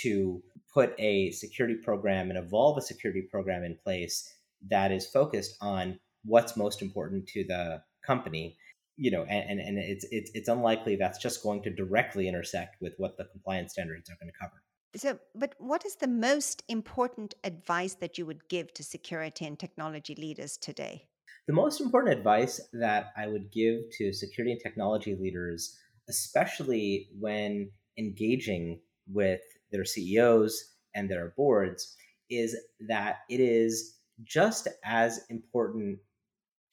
to 0.03 0.43
put 0.73 0.95
a 0.99 1.31
security 1.33 1.77
program 1.77 2.31
and 2.31 2.39
evolve 2.39 2.79
a 2.79 2.83
security 2.83 3.23
program 3.23 3.65
in 3.65 3.77
place 3.83 4.33
that 4.69 4.93
is 4.93 5.07
focused 5.07 5.57
on 5.61 5.99
what's 6.25 6.57
most 6.57 6.83
important 6.83 7.27
to 7.27 7.45
the 7.45 7.83
company 8.05 8.57
you 8.97 9.11
know 9.11 9.25
and, 9.25 9.59
and 9.59 9.61
and 9.61 9.79
it's, 9.79 10.07
it's 10.11 10.31
it's 10.35 10.49
unlikely 10.49 10.97
that's 10.97 11.19
just 11.19 11.43
going 11.43 11.63
to 11.63 11.71
directly 11.71 12.29
intersect 12.29 12.77
with 12.81 12.95
what 12.99 13.17
the 13.17 13.25
compliance 13.25 13.73
standards 13.73 14.09
are 14.09 14.17
going 14.21 14.31
to 14.31 14.39
cover 14.39 14.63
so 14.97 15.19
but 15.35 15.55
what 15.59 15.85
is 15.85 15.97
the 15.97 16.09
most 16.09 16.63
important 16.69 17.35
advice 17.45 17.95
that 17.95 18.19
you 18.19 18.27
would 18.27 18.49
give 18.49 18.73
to 18.75 18.83
security 18.83 19.45
and 19.47 19.59
technology 19.59 20.15
leaders 20.15 20.57
today? 20.57 21.09
The 21.47 21.53
most 21.53 21.81
important 21.81 22.17
advice 22.17 22.61
that 22.73 23.13
i 23.17 23.27
would 23.27 23.53
give 23.53 23.81
to 23.99 24.13
security 24.13 24.53
and 24.53 24.61
technology 24.61 25.15
leaders 25.15 25.77
especially 26.09 27.09
when 27.19 27.71
engaging 27.99 28.81
with 29.09 29.41
their 29.73 29.85
CEOs 29.85 30.73
and 30.95 31.11
their 31.11 31.33
boards 31.37 31.97
is 32.31 32.57
that 32.89 33.19
it 33.29 33.41
is 33.41 33.99
just 34.23 34.69
as 34.85 35.21
important 35.31 35.99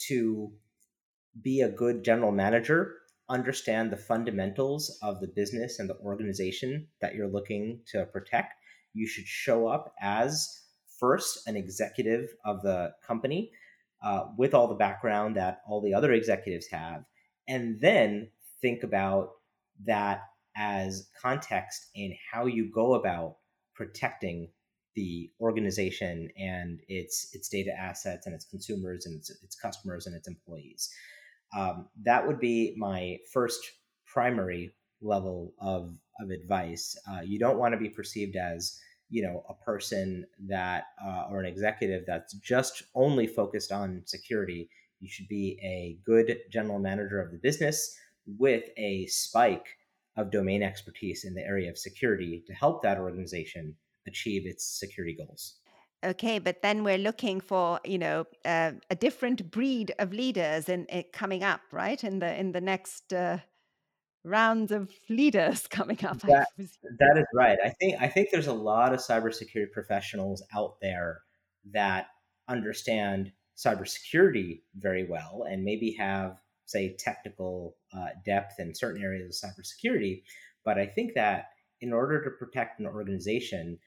to 0.07 0.51
be 1.41 1.61
a 1.61 1.69
good 1.69 2.03
general 2.03 2.31
manager, 2.31 2.97
understand 3.31 3.91
the 3.91 3.97
fundamentals 3.97 4.99
of 5.01 5.21
the 5.21 5.27
business 5.27 5.79
and 5.79 5.89
the 5.89 5.97
organization 5.99 6.87
that 6.99 7.15
you're 7.15 7.31
looking 7.31 7.79
to 7.87 8.05
protect. 8.05 8.53
You 8.93 9.07
should 9.07 9.25
show 9.25 9.67
up 9.67 9.93
as 10.01 10.47
first 10.99 11.47
an 11.47 11.55
executive 11.55 12.29
of 12.45 12.61
the 12.61 12.91
company 13.05 13.51
uh, 14.03 14.25
with 14.37 14.53
all 14.53 14.67
the 14.67 14.75
background 14.75 15.35
that 15.37 15.61
all 15.67 15.81
the 15.81 15.93
other 15.93 16.11
executives 16.11 16.67
have, 16.71 17.05
and 17.47 17.79
then 17.79 18.29
think 18.61 18.83
about 18.83 19.31
that 19.85 20.21
as 20.55 21.07
context 21.21 21.89
in 21.95 22.13
how 22.31 22.45
you 22.45 22.69
go 22.71 22.95
about 22.95 23.37
protecting 23.73 24.49
the 24.95 25.31
organization 25.39 26.29
and 26.37 26.81
its 26.87 27.29
its 27.33 27.47
data 27.47 27.71
assets 27.71 28.25
and 28.25 28.35
its 28.35 28.45
consumers 28.45 29.05
and 29.05 29.15
its, 29.15 29.29
its 29.41 29.55
customers 29.55 30.05
and 30.05 30.15
its 30.15 30.27
employees. 30.27 30.89
Um, 31.55 31.87
that 32.03 32.25
would 32.25 32.39
be 32.39 32.73
my 32.77 33.17
first 33.31 33.59
primary 34.05 34.71
level 35.01 35.53
of 35.59 35.93
of 36.19 36.29
advice. 36.29 36.95
Uh, 37.09 37.21
you 37.21 37.39
don't 37.39 37.57
want 37.57 37.73
to 37.73 37.79
be 37.79 37.89
perceived 37.89 38.35
as 38.35 38.79
you 39.09 39.21
know 39.21 39.43
a 39.49 39.53
person 39.65 40.25
that 40.47 40.85
uh, 41.03 41.25
or 41.29 41.39
an 41.39 41.45
executive 41.45 42.03
that's 42.05 42.33
just 42.33 42.83
only 42.95 43.27
focused 43.27 43.71
on 43.71 44.03
security. 44.05 44.69
You 44.99 45.09
should 45.09 45.27
be 45.27 45.59
a 45.63 45.97
good 46.05 46.37
general 46.51 46.79
manager 46.79 47.19
of 47.19 47.31
the 47.31 47.37
business 47.37 47.97
with 48.37 48.65
a 48.77 49.07
spike 49.07 49.65
of 50.17 50.31
domain 50.31 50.61
expertise 50.61 51.25
in 51.25 51.33
the 51.33 51.41
area 51.41 51.69
of 51.69 51.77
security 51.77 52.43
to 52.45 52.53
help 52.53 52.83
that 52.83 52.99
organization 52.99 53.75
achieve 54.07 54.45
its 54.45 54.79
security 54.79 55.15
goals. 55.15 55.60
Okay, 56.03 56.39
but 56.39 56.61
then 56.61 56.83
we're 56.83 56.97
looking 56.97 57.41
for 57.41 57.79
you 57.85 57.97
know 57.97 58.25
uh, 58.45 58.71
a 58.89 58.95
different 58.95 59.51
breed 59.51 59.93
of 59.99 60.13
leaders 60.13 60.69
in, 60.69 60.85
in, 60.85 61.03
coming 61.13 61.43
up, 61.43 61.61
right? 61.71 62.03
In 62.03 62.19
the 62.19 62.39
in 62.39 62.51
the 62.51 62.61
next 62.61 63.13
uh, 63.13 63.37
rounds 64.23 64.71
of 64.71 64.89
leaders 65.09 65.67
coming 65.67 66.03
up. 66.05 66.19
That, 66.21 66.47
that 66.57 67.17
is 67.17 67.25
right. 67.33 67.57
I 67.63 67.69
think 67.69 68.01
I 68.01 68.07
think 68.07 68.29
there's 68.31 68.47
a 68.47 68.53
lot 68.53 68.93
of 68.93 68.99
cybersecurity 68.99 69.71
professionals 69.71 70.43
out 70.55 70.75
there 70.81 71.21
that 71.71 72.07
understand 72.47 73.31
cybersecurity 73.55 74.61
very 74.75 75.05
well 75.07 75.45
and 75.47 75.63
maybe 75.63 75.91
have 75.91 76.39
say, 76.71 76.95
technical 76.97 77.75
uh, 77.93 78.09
depth 78.25 78.59
in 78.59 78.73
certain 78.73 79.03
areas 79.03 79.43
of 79.43 79.49
cybersecurity. 79.49 80.23
But 80.63 80.77
I 80.77 80.85
think 80.85 81.13
that 81.15 81.49
in 81.81 81.93
order 81.93 82.23
to 82.23 82.31
protect 82.31 82.79
an 82.79 82.87
organization, 82.87 83.77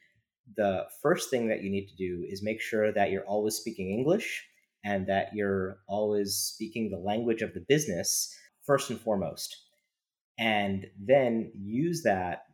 the 0.57 0.87
first 1.02 1.30
thing 1.30 1.48
that 1.48 1.62
you 1.62 1.70
need 1.70 1.88
to 1.88 1.96
do 1.96 2.24
is 2.28 2.42
make 2.42 2.61
sure 2.61 2.92
that 2.92 3.11
you're 3.11 3.24
always 3.24 3.54
speaking 3.57 3.90
English 3.90 4.44
and 4.85 5.07
that 5.07 5.35
you're 5.35 5.78
always 5.88 6.35
speaking 6.35 6.90
the 6.90 6.98
language 6.98 7.42
of 7.42 7.54
the 7.54 7.64
business 7.68 8.35
first 8.64 8.90
and 8.90 9.00
foremost. 9.00 9.57
And 10.38 10.87
then 11.00 11.52
use 11.54 12.02
that 12.02 12.44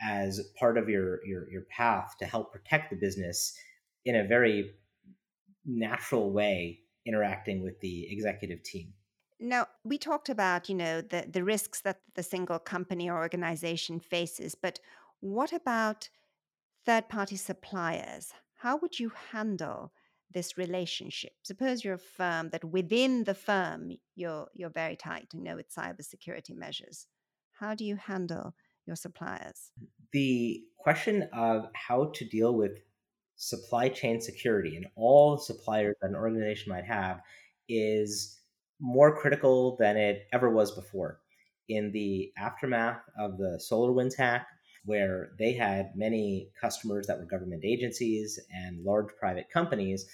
as 0.00 0.40
part 0.58 0.76
of 0.76 0.88
your, 0.88 1.24
your, 1.24 1.48
your 1.50 1.62
path 1.70 2.16
to 2.18 2.26
help 2.26 2.52
protect 2.52 2.90
the 2.90 2.96
business 2.96 3.54
in 4.04 4.16
a 4.16 4.26
very 4.26 4.72
natural 5.64 6.32
way 6.32 6.80
interacting 7.06 7.62
with 7.62 7.80
the 7.80 8.06
executive 8.10 8.62
team. 8.62 8.92
Now, 9.38 9.66
we 9.84 9.98
talked 9.98 10.28
about, 10.28 10.68
you 10.68 10.74
know, 10.74 11.00
the, 11.02 11.26
the 11.30 11.44
risks 11.44 11.82
that 11.82 12.00
the 12.14 12.22
single 12.22 12.58
company 12.58 13.10
or 13.10 13.18
organization 13.18 14.00
faces, 14.00 14.54
but 14.54 14.80
what 15.20 15.52
about 15.52 16.08
third 16.86 17.08
party 17.08 17.36
suppliers? 17.36 18.32
How 18.54 18.78
would 18.78 18.98
you 18.98 19.12
handle 19.32 19.92
this 20.32 20.56
relationship? 20.56 21.32
Suppose 21.42 21.84
you're 21.84 21.94
a 21.94 21.98
firm 21.98 22.50
that 22.50 22.64
within 22.64 23.24
the 23.24 23.34
firm 23.34 23.90
you're 24.14 24.48
you're 24.54 24.70
very 24.70 24.96
tight, 24.96 25.28
you 25.34 25.42
know, 25.42 25.56
with 25.56 25.74
cybersecurity 25.74 26.56
measures. 26.56 27.06
How 27.58 27.74
do 27.74 27.84
you 27.84 27.96
handle 27.96 28.54
your 28.86 28.96
suppliers? 28.96 29.72
The 30.12 30.62
question 30.78 31.28
of 31.32 31.66
how 31.74 32.12
to 32.14 32.24
deal 32.24 32.54
with 32.54 32.78
supply 33.36 33.88
chain 33.88 34.20
security 34.20 34.76
and 34.76 34.86
all 34.94 35.36
suppliers 35.36 35.96
that 36.00 36.10
an 36.10 36.16
organization 36.16 36.72
might 36.72 36.86
have 36.86 37.20
is 37.68 38.40
more 38.80 39.16
critical 39.16 39.76
than 39.78 39.96
it 39.96 40.26
ever 40.32 40.50
was 40.50 40.74
before. 40.74 41.20
In 41.68 41.90
the 41.92 42.32
aftermath 42.38 43.00
of 43.18 43.38
the 43.38 43.60
SolarWinds 43.70 44.16
hack, 44.16 44.46
where 44.86 45.32
they 45.38 45.52
had 45.52 45.94
many 45.94 46.50
customers 46.60 47.06
that 47.06 47.18
were 47.18 47.26
government 47.26 47.64
agencies 47.64 48.40
and 48.54 48.84
large 48.84 49.08
private 49.18 49.50
companies, 49.52 50.06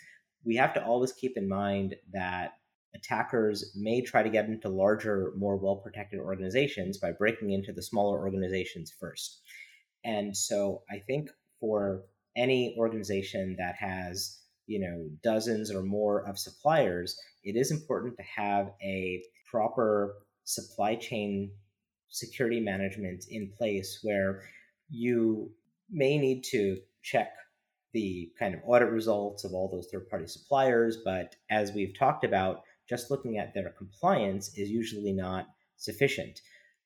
we 0.44 0.56
have 0.56 0.74
to 0.74 0.84
always 0.84 1.12
keep 1.12 1.36
in 1.36 1.48
mind 1.48 1.94
that 2.12 2.54
attackers 2.94 3.72
may 3.76 4.02
try 4.02 4.22
to 4.22 4.30
get 4.30 4.46
into 4.46 4.68
larger, 4.68 5.32
more 5.36 5.56
well 5.56 5.76
protected 5.76 6.18
organizations 6.18 6.98
by 6.98 7.12
breaking 7.12 7.50
into 7.50 7.72
the 7.72 7.82
smaller 7.82 8.18
organizations 8.18 8.92
first. 8.98 9.40
And 10.04 10.36
so 10.36 10.82
I 10.90 10.98
think 10.98 11.30
for 11.60 12.02
any 12.36 12.74
organization 12.78 13.56
that 13.58 13.76
has 13.76 14.38
you 14.66 14.80
know 14.80 15.08
dozens 15.22 15.70
or 15.70 15.82
more 15.82 16.26
of 16.26 16.38
suppliers 16.38 17.18
it 17.44 17.56
is 17.56 17.70
important 17.70 18.16
to 18.16 18.22
have 18.22 18.70
a 18.82 19.22
proper 19.50 20.14
supply 20.44 20.94
chain 20.94 21.50
security 22.08 22.60
management 22.60 23.24
in 23.28 23.52
place 23.56 24.00
where 24.02 24.42
you 24.92 25.50
may 25.90 26.18
need 26.18 26.42
to 26.42 26.78
check 27.02 27.32
the 27.92 28.30
kind 28.38 28.54
of 28.54 28.60
audit 28.66 28.90
results 28.90 29.44
of 29.44 29.52
all 29.52 29.68
those 29.68 29.88
third 29.92 30.08
party 30.08 30.26
suppliers 30.26 30.98
but 31.04 31.34
as 31.50 31.72
we've 31.72 31.98
talked 31.98 32.24
about 32.24 32.62
just 32.88 33.10
looking 33.10 33.38
at 33.38 33.52
their 33.54 33.74
compliance 33.76 34.56
is 34.56 34.70
usually 34.70 35.12
not 35.12 35.46
sufficient 35.76 36.40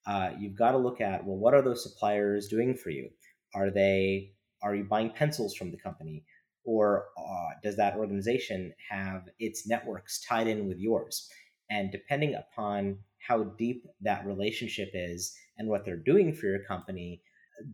uh, 0.07 0.31
you've 0.39 0.57
got 0.57 0.71
to 0.71 0.79
look 0.79 1.01
at 1.01 1.25
well 1.25 1.37
what 1.37 1.55
are 1.55 1.63
those 1.63 1.83
suppliers 1.83 2.49
doing 2.49 2.75
for 2.75 2.91
you 2.91 3.09
are 3.55 3.71
they 3.71 4.33
are 4.63 4.75
you 4.75 4.85
buying 4.85 5.11
pencils 5.11 5.55
from 5.55 5.71
the 5.71 5.79
company? 5.79 6.25
Or 6.65 7.07
uh, 7.17 7.55
does 7.63 7.77
that 7.77 7.97
organization 7.97 8.73
have 8.91 9.23
its 9.39 9.67
networks 9.67 10.21
tied 10.21 10.49
in 10.49 10.67
with 10.67 10.79
yours? 10.79 11.29
And 11.71 11.93
depending 11.93 12.35
upon 12.35 12.99
how 13.19 13.45
deep 13.59 13.85
that 14.01 14.27
relationship 14.27 14.91
is 14.93 15.35
and 15.59 15.69
what 15.69 15.85
they're 15.85 15.97
doing 15.97 16.35
for 16.35 16.47
your 16.47 16.65
company, 16.65 17.23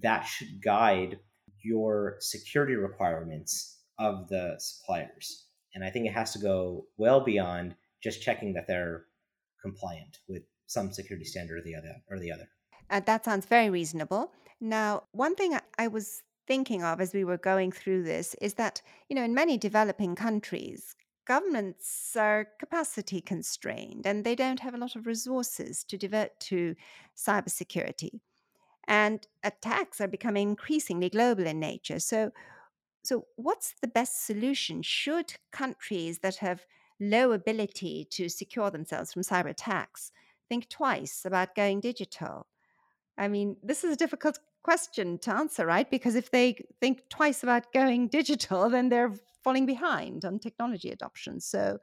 that 0.03 0.23
should 0.23 0.63
guide 0.63 1.19
your 1.63 2.17
security 2.21 2.75
requirements 2.75 3.81
of 3.99 4.29
the 4.29 4.57
suppliers. 4.59 5.47
And 5.75 5.85
I 5.85 5.91
think 5.91 6.07
it 6.07 6.13
has 6.13 6.33
to 6.33 6.39
go 6.39 6.87
well 6.97 7.25
beyond 7.25 7.75
just 8.03 8.23
checking 8.23 8.53
that 8.55 8.67
they're 8.67 9.05
compliant 9.63 10.19
with 10.29 10.43
some 10.67 10.93
security 10.93 11.25
standard 11.25 11.59
or 11.59 11.63
the 11.63 11.75
other 11.75 11.95
or 12.11 12.19
the 12.19 12.33
other. 12.33 12.49
Uh, 12.91 13.01
that 13.01 13.25
sounds 13.25 13.47
very 13.47 13.71
reasonable. 13.71 14.33
Now, 14.61 15.05
one 15.13 15.35
thing 15.35 15.57
I 15.79 15.89
was 15.89 16.23
thinking 16.47 16.83
of 16.83 17.01
as 17.01 17.15
we 17.15 17.25
were 17.25 17.39
going 17.39 17.73
through 17.73 18.03
this 18.03 18.35
is 18.41 18.55
that, 18.55 18.83
you 19.09 19.17
know, 19.17 19.23
in 19.23 19.35
many 19.35 19.57
developing 19.57 20.15
countries, 20.15 20.95
governments 21.27 22.17
are 22.17 22.49
capacity 22.59 23.21
constrained 23.21 24.07
and 24.07 24.25
they 24.25 24.35
don't 24.35 24.61
have 24.61 24.75
a 24.75 24.79
lot 24.79 24.97
of 24.97 25.07
resources 25.07 25.85
to 25.85 25.97
devote 25.97 26.33
to 26.41 26.75
cybersecurity. 27.17 28.21
And 28.89 29.27
attacks 29.43 30.01
are 30.01 30.09
becoming 30.09 30.51
increasingly 30.51 31.09
global 31.09 31.47
in 31.47 31.61
nature. 31.61 31.99
So, 31.99 32.33
so 33.05 33.27
what's 33.37 33.75
the 33.81 33.89
best 33.89 34.27
solution? 34.27 34.83
Should 34.83 35.35
countries 35.53 36.21
that 36.21 36.37
have 36.37 36.67
low 37.01 37.33
ability 37.33 38.07
to 38.11 38.29
secure 38.29 38.71
themselves 38.71 39.13
from 39.13 39.23
cyber 39.23 39.51
attacks 39.51 40.13
think 40.49 40.69
twice 40.69 41.25
about 41.25 41.55
going 41.55 41.81
digital? 41.81 42.47
I 43.19 43.29
mean, 43.29 43.57
this 43.63 43.85
is 43.85 43.93
a 43.93 43.97
difficult 43.97 44.39
question 44.63 45.19
to 45.19 45.35
answer, 45.35 45.67
right? 45.67 45.91
Because 45.91 46.15
if 46.15 46.31
they 46.31 46.65
think 46.81 47.09
twice 47.09 47.43
about 47.43 47.73
going 47.73 48.09
digital, 48.19 48.69
then 48.69 48.89
they're 48.89 49.15
falling 49.43 49.67
behind 49.67 50.25
on 50.25 50.39
technology 50.39 50.91
adoption. 50.91 51.41
So, 51.41 51.79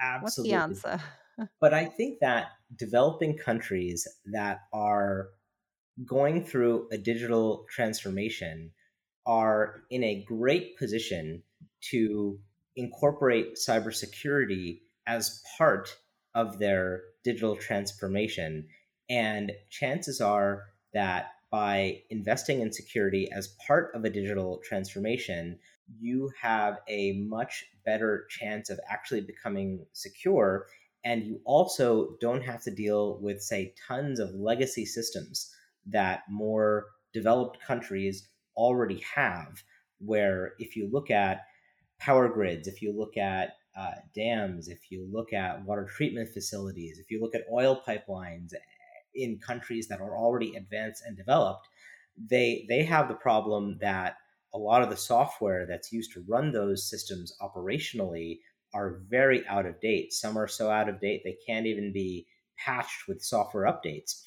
Absolutely. 0.00 0.56
what's 0.56 0.80
the 0.80 0.96
answer? 0.96 1.04
but 1.60 1.74
I 1.74 1.86
think 1.86 2.20
that 2.20 2.48
developing 2.76 3.36
countries 3.36 4.06
that 4.26 4.60
are 4.72 5.28
going 6.06 6.44
through 6.44 6.88
a 6.92 6.98
digital 6.98 7.66
transformation 7.68 8.70
are 9.26 9.82
in 9.90 10.02
a 10.02 10.24
great 10.26 10.78
position 10.78 11.42
to 11.90 12.38
incorporate 12.76 13.56
cybersecurity 13.56 14.80
as 15.06 15.42
part 15.58 15.96
of 16.34 16.58
their 16.58 17.02
digital 17.24 17.56
transformation. 17.56 18.66
And 19.08 19.52
chances 19.68 20.20
are 20.20 20.64
that 20.94 21.32
by 21.50 22.02
investing 22.10 22.60
in 22.60 22.72
security 22.72 23.28
as 23.32 23.56
part 23.66 23.94
of 23.94 24.04
a 24.04 24.10
digital 24.10 24.60
transformation, 24.64 25.58
you 25.98 26.30
have 26.40 26.78
a 26.88 27.12
much 27.12 27.64
better 27.84 28.26
chance 28.30 28.70
of 28.70 28.78
actually 28.88 29.20
becoming 29.20 29.84
secure. 29.92 30.66
And 31.04 31.24
you 31.24 31.40
also 31.44 32.16
don't 32.20 32.42
have 32.42 32.62
to 32.62 32.70
deal 32.70 33.18
with, 33.20 33.42
say, 33.42 33.74
tons 33.88 34.20
of 34.20 34.34
legacy 34.34 34.86
systems 34.86 35.52
that 35.92 36.22
more 36.28 36.86
developed 37.12 37.58
countries 37.60 38.28
already 38.56 39.02
have. 39.14 39.62
Where 39.98 40.54
if 40.58 40.76
you 40.76 40.88
look 40.90 41.10
at 41.10 41.42
power 41.98 42.28
grids, 42.28 42.66
if 42.66 42.80
you 42.80 42.92
look 42.96 43.16
at 43.16 43.52
uh, 43.76 43.92
dams, 44.14 44.68
if 44.68 44.90
you 44.90 45.08
look 45.12 45.32
at 45.32 45.64
water 45.64 45.84
treatment 45.84 46.28
facilities, 46.32 46.98
if 46.98 47.10
you 47.10 47.20
look 47.20 47.34
at 47.34 47.44
oil 47.52 47.80
pipelines 47.86 48.52
in 49.14 49.38
countries 49.38 49.88
that 49.88 50.00
are 50.00 50.16
already 50.16 50.56
advanced 50.56 51.02
and 51.06 51.16
developed, 51.16 51.68
they 52.16 52.66
they 52.68 52.82
have 52.82 53.08
the 53.08 53.14
problem 53.14 53.78
that 53.80 54.16
a 54.52 54.58
lot 54.58 54.82
of 54.82 54.90
the 54.90 54.96
software 54.96 55.66
that's 55.66 55.92
used 55.92 56.12
to 56.12 56.24
run 56.28 56.52
those 56.52 56.88
systems 56.88 57.32
operationally 57.40 58.38
are 58.74 59.00
very 59.08 59.46
out 59.46 59.66
of 59.66 59.80
date. 59.80 60.12
Some 60.12 60.36
are 60.36 60.48
so 60.48 60.70
out 60.70 60.88
of 60.88 61.00
date 61.00 61.22
they 61.24 61.36
can't 61.46 61.66
even 61.66 61.92
be 61.92 62.26
patched 62.56 63.08
with 63.08 63.22
software 63.22 63.64
updates. 63.64 64.22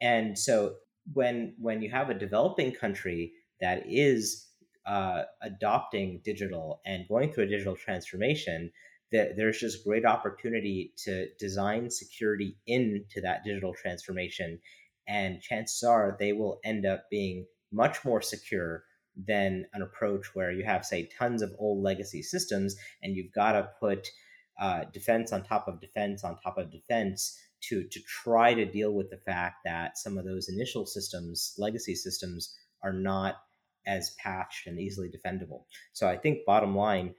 And 0.00 0.38
so 0.38 0.76
when 1.12 1.54
when 1.58 1.82
you 1.82 1.90
have 1.90 2.10
a 2.10 2.14
developing 2.14 2.72
country 2.72 3.32
that 3.60 3.84
is 3.86 4.46
uh, 4.86 5.24
adopting 5.42 6.20
digital 6.24 6.80
and 6.86 7.06
going 7.08 7.32
through 7.32 7.44
a 7.44 7.48
digital 7.48 7.76
transformation, 7.76 8.70
that 9.12 9.36
there's 9.36 9.60
just 9.60 9.84
great 9.84 10.04
opportunity 10.04 10.92
to 11.04 11.28
design 11.38 11.90
security 11.90 12.56
into 12.66 13.20
that 13.22 13.44
digital 13.44 13.74
transformation. 13.74 14.58
And 15.06 15.40
chances 15.40 15.82
are 15.82 16.16
they 16.18 16.32
will 16.32 16.60
end 16.64 16.86
up 16.86 17.04
being 17.10 17.46
much 17.72 18.04
more 18.04 18.22
secure 18.22 18.84
than 19.26 19.66
an 19.72 19.82
approach 19.82 20.34
where 20.34 20.52
you 20.52 20.64
have, 20.64 20.84
say, 20.84 21.08
tons 21.18 21.42
of 21.42 21.52
old 21.58 21.82
legacy 21.82 22.22
systems 22.22 22.76
and 23.02 23.14
you've 23.16 23.32
got 23.32 23.52
to 23.52 23.68
put 23.80 24.08
uh, 24.60 24.84
defense 24.92 25.32
on 25.32 25.42
top 25.42 25.68
of 25.68 25.80
defense 25.80 26.24
on 26.24 26.38
top 26.40 26.58
of 26.58 26.70
defense 26.70 27.38
to, 27.62 27.84
to 27.90 28.00
try 28.22 28.54
to 28.54 28.64
deal 28.64 28.92
with 28.92 29.10
the 29.10 29.20
fact 29.26 29.56
that 29.64 29.98
some 29.98 30.18
of 30.18 30.24
those 30.24 30.48
initial 30.48 30.86
systems, 30.86 31.54
legacy 31.58 31.94
systems, 31.94 32.56
are 32.82 32.92
not 32.92 33.36
as 33.86 34.14
patched 34.22 34.66
and 34.66 34.78
easily 34.78 35.08
defendable. 35.08 35.64
So 35.92 36.08
I 36.08 36.16
think, 36.16 36.44
bottom 36.46 36.76
line, 36.76 37.14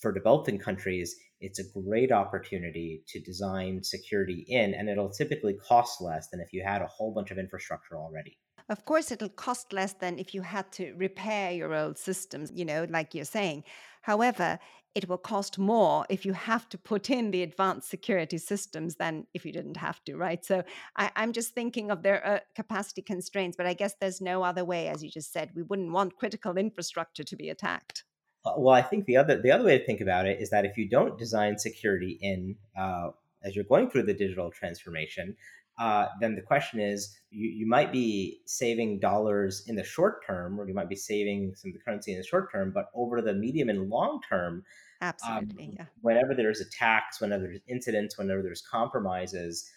for 0.00 0.12
developing 0.12 0.58
countries, 0.58 1.14
it's 1.40 1.58
a 1.58 1.80
great 1.80 2.12
opportunity 2.12 3.02
to 3.08 3.20
design 3.20 3.82
security 3.82 4.44
in, 4.48 4.74
and 4.74 4.88
it'll 4.88 5.10
typically 5.10 5.54
cost 5.54 6.00
less 6.00 6.28
than 6.28 6.40
if 6.40 6.52
you 6.52 6.62
had 6.64 6.82
a 6.82 6.86
whole 6.86 7.12
bunch 7.12 7.30
of 7.30 7.38
infrastructure 7.38 7.96
already. 7.96 8.38
Of 8.68 8.84
course, 8.84 9.12
it'll 9.12 9.28
cost 9.28 9.72
less 9.72 9.92
than 9.92 10.18
if 10.18 10.34
you 10.34 10.42
had 10.42 10.72
to 10.72 10.94
repair 10.96 11.52
your 11.52 11.74
old 11.74 11.98
systems, 11.98 12.50
you 12.54 12.64
know, 12.64 12.86
like 12.88 13.14
you're 13.14 13.24
saying. 13.24 13.64
However, 14.02 14.58
it 14.96 15.06
will 15.10 15.18
cost 15.18 15.58
more 15.58 16.06
if 16.08 16.24
you 16.24 16.32
have 16.32 16.70
to 16.70 16.78
put 16.78 17.10
in 17.10 17.30
the 17.30 17.42
advanced 17.42 17.90
security 17.90 18.38
systems 18.38 18.96
than 18.96 19.26
if 19.34 19.44
you 19.44 19.52
didn't 19.52 19.76
have 19.76 20.02
to, 20.04 20.16
right? 20.16 20.42
So 20.42 20.64
I, 20.96 21.10
am 21.16 21.34
just 21.34 21.54
thinking 21.54 21.90
of 21.90 22.02
their 22.02 22.26
uh, 22.26 22.38
capacity 22.54 23.02
constraints, 23.02 23.58
but 23.58 23.66
I 23.66 23.74
guess 23.74 23.94
there's 24.00 24.22
no 24.22 24.42
other 24.42 24.64
way, 24.64 24.88
as 24.88 25.04
you 25.04 25.10
just 25.10 25.34
said. 25.34 25.50
We 25.54 25.64
wouldn't 25.64 25.92
want 25.92 26.16
critical 26.16 26.56
infrastructure 26.56 27.24
to 27.24 27.36
be 27.36 27.50
attacked. 27.50 28.04
Uh, 28.46 28.52
well, 28.56 28.74
I 28.74 28.80
think 28.80 29.04
the 29.04 29.18
other 29.18 29.38
the 29.38 29.50
other 29.50 29.64
way 29.64 29.78
to 29.78 29.84
think 29.84 30.00
about 30.00 30.24
it 30.24 30.40
is 30.40 30.48
that 30.48 30.64
if 30.64 30.78
you 30.78 30.88
don't 30.88 31.18
design 31.18 31.58
security 31.58 32.18
in 32.22 32.56
uh, 32.78 33.10
as 33.44 33.54
you're 33.54 33.64
going 33.64 33.90
through 33.90 34.04
the 34.04 34.14
digital 34.14 34.50
transformation, 34.50 35.36
uh, 35.78 36.06
then 36.20 36.34
the 36.34 36.42
question 36.42 36.80
is 36.80 37.18
you, 37.30 37.48
you 37.48 37.66
might 37.66 37.92
be 37.92 38.40
saving 38.46 38.98
dollars 38.98 39.64
in 39.66 39.76
the 39.76 39.84
short 39.84 40.26
term, 40.26 40.58
or 40.58 40.66
you 40.66 40.74
might 40.74 40.88
be 40.88 40.96
saving 40.96 41.54
some 41.54 41.70
of 41.70 41.74
the 41.74 41.80
currency 41.80 42.12
in 42.12 42.18
the 42.18 42.24
short 42.24 42.50
term, 42.50 42.72
but 42.72 42.86
over 42.94 43.20
the 43.20 43.34
medium 43.34 43.68
and 43.68 43.90
long 43.90 44.20
term, 44.26 44.64
absolutely, 45.02 45.66
um, 45.66 45.72
yeah. 45.78 45.84
Whenever 46.00 46.34
there's 46.34 46.60
attacks, 46.60 47.20
whenever 47.20 47.44
there's 47.44 47.60
incidents, 47.68 48.16
whenever 48.16 48.42
there's 48.42 48.62
compromises, 48.62 49.70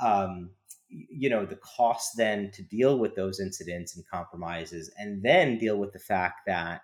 um, 0.00 0.50
you 0.88 1.28
know 1.28 1.44
the 1.44 1.56
cost 1.56 2.16
then 2.16 2.50
to 2.52 2.62
deal 2.62 2.98
with 2.98 3.14
those 3.16 3.40
incidents 3.40 3.96
and 3.96 4.04
compromises, 4.08 4.90
and 4.98 5.22
then 5.22 5.58
deal 5.58 5.78
with 5.78 5.92
the 5.92 5.98
fact 5.98 6.42
that 6.46 6.82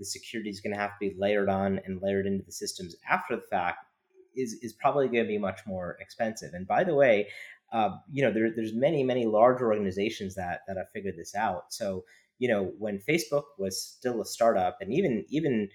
the 0.00 0.04
security 0.04 0.50
is 0.50 0.60
going 0.60 0.72
to 0.74 0.80
have 0.80 0.98
to 0.98 1.10
be 1.10 1.14
layered 1.16 1.48
on 1.48 1.80
and 1.84 2.02
layered 2.02 2.26
into 2.26 2.44
the 2.44 2.52
systems 2.52 2.96
after 3.08 3.36
the 3.36 3.42
fact 3.42 3.86
is 4.34 4.54
is 4.62 4.72
probably 4.72 5.06
going 5.06 5.24
to 5.24 5.28
be 5.28 5.38
much 5.38 5.60
more 5.66 5.96
expensive. 6.00 6.54
And 6.54 6.66
by 6.66 6.84
the 6.84 6.94
way, 6.94 7.28
uh, 7.72 7.90
you 8.10 8.22
know, 8.22 8.32
there, 8.32 8.50
there's 8.54 8.74
many 8.74 9.02
many 9.02 9.26
large 9.26 9.60
organizations 9.60 10.34
that 10.34 10.60
that 10.66 10.76
have 10.76 10.90
figured 10.92 11.16
this 11.16 11.34
out. 11.34 11.72
So 11.72 12.04
you 12.38 12.48
know, 12.48 12.72
when 12.78 12.98
Facebook 12.98 13.44
was 13.58 13.80
still 13.80 14.20
a 14.20 14.26
startup, 14.26 14.78
and 14.80 14.92
even 14.92 15.24
even 15.28 15.68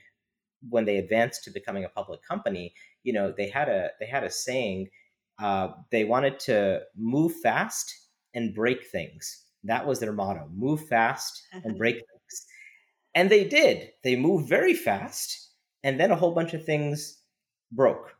when 0.70 0.86
they 0.86 0.98
advanced 0.98 1.43
to 1.43 1.52
becoming 1.52 1.86
a 1.86 1.89
public 1.89 2.22
company, 2.24 2.74
you 3.04 3.14
know, 3.14 3.34
they 3.36 3.48
had 3.50 3.70
a 3.70 3.89
they 4.00 4.08
had 4.08 4.24
a 4.24 4.32
saying. 4.32 4.89
Uh, 5.38 5.68
they 5.91 6.06
wanted 6.06 6.39
to 6.39 6.80
move 6.96 7.34
fast 7.43 7.93
and 8.34 8.56
break 8.56 8.86
things. 8.88 9.43
That 9.66 9.86
was 9.86 10.00
their 10.00 10.14
motto: 10.14 10.50
move 10.54 10.88
fast 10.88 11.43
and 11.64 11.78
break 11.78 11.96
things. 11.96 12.46
And 13.14 13.30
they 13.30 13.43
did. 13.46 13.91
They 14.04 14.16
moved 14.16 14.50
very 14.50 14.74
fast, 14.74 15.50
and 15.84 16.00
then 16.00 16.12
a 16.12 16.16
whole 16.16 16.34
bunch 16.34 16.54
of 16.54 16.66
things 16.66 17.20
broke. 17.72 18.14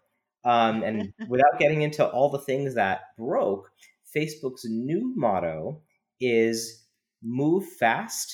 Um, 0.46 0.84
and 0.84 1.14
without 1.28 1.60
getting 1.60 1.82
into 1.82 2.06
all 2.06 2.30
the 2.30 2.40
things 2.40 2.76
that 2.76 3.16
broke, 3.18 3.70
Facebook's 4.16 4.66
new 4.66 5.14
motto 5.16 5.82
is 6.22 6.86
move 7.22 7.66
fast 7.80 8.34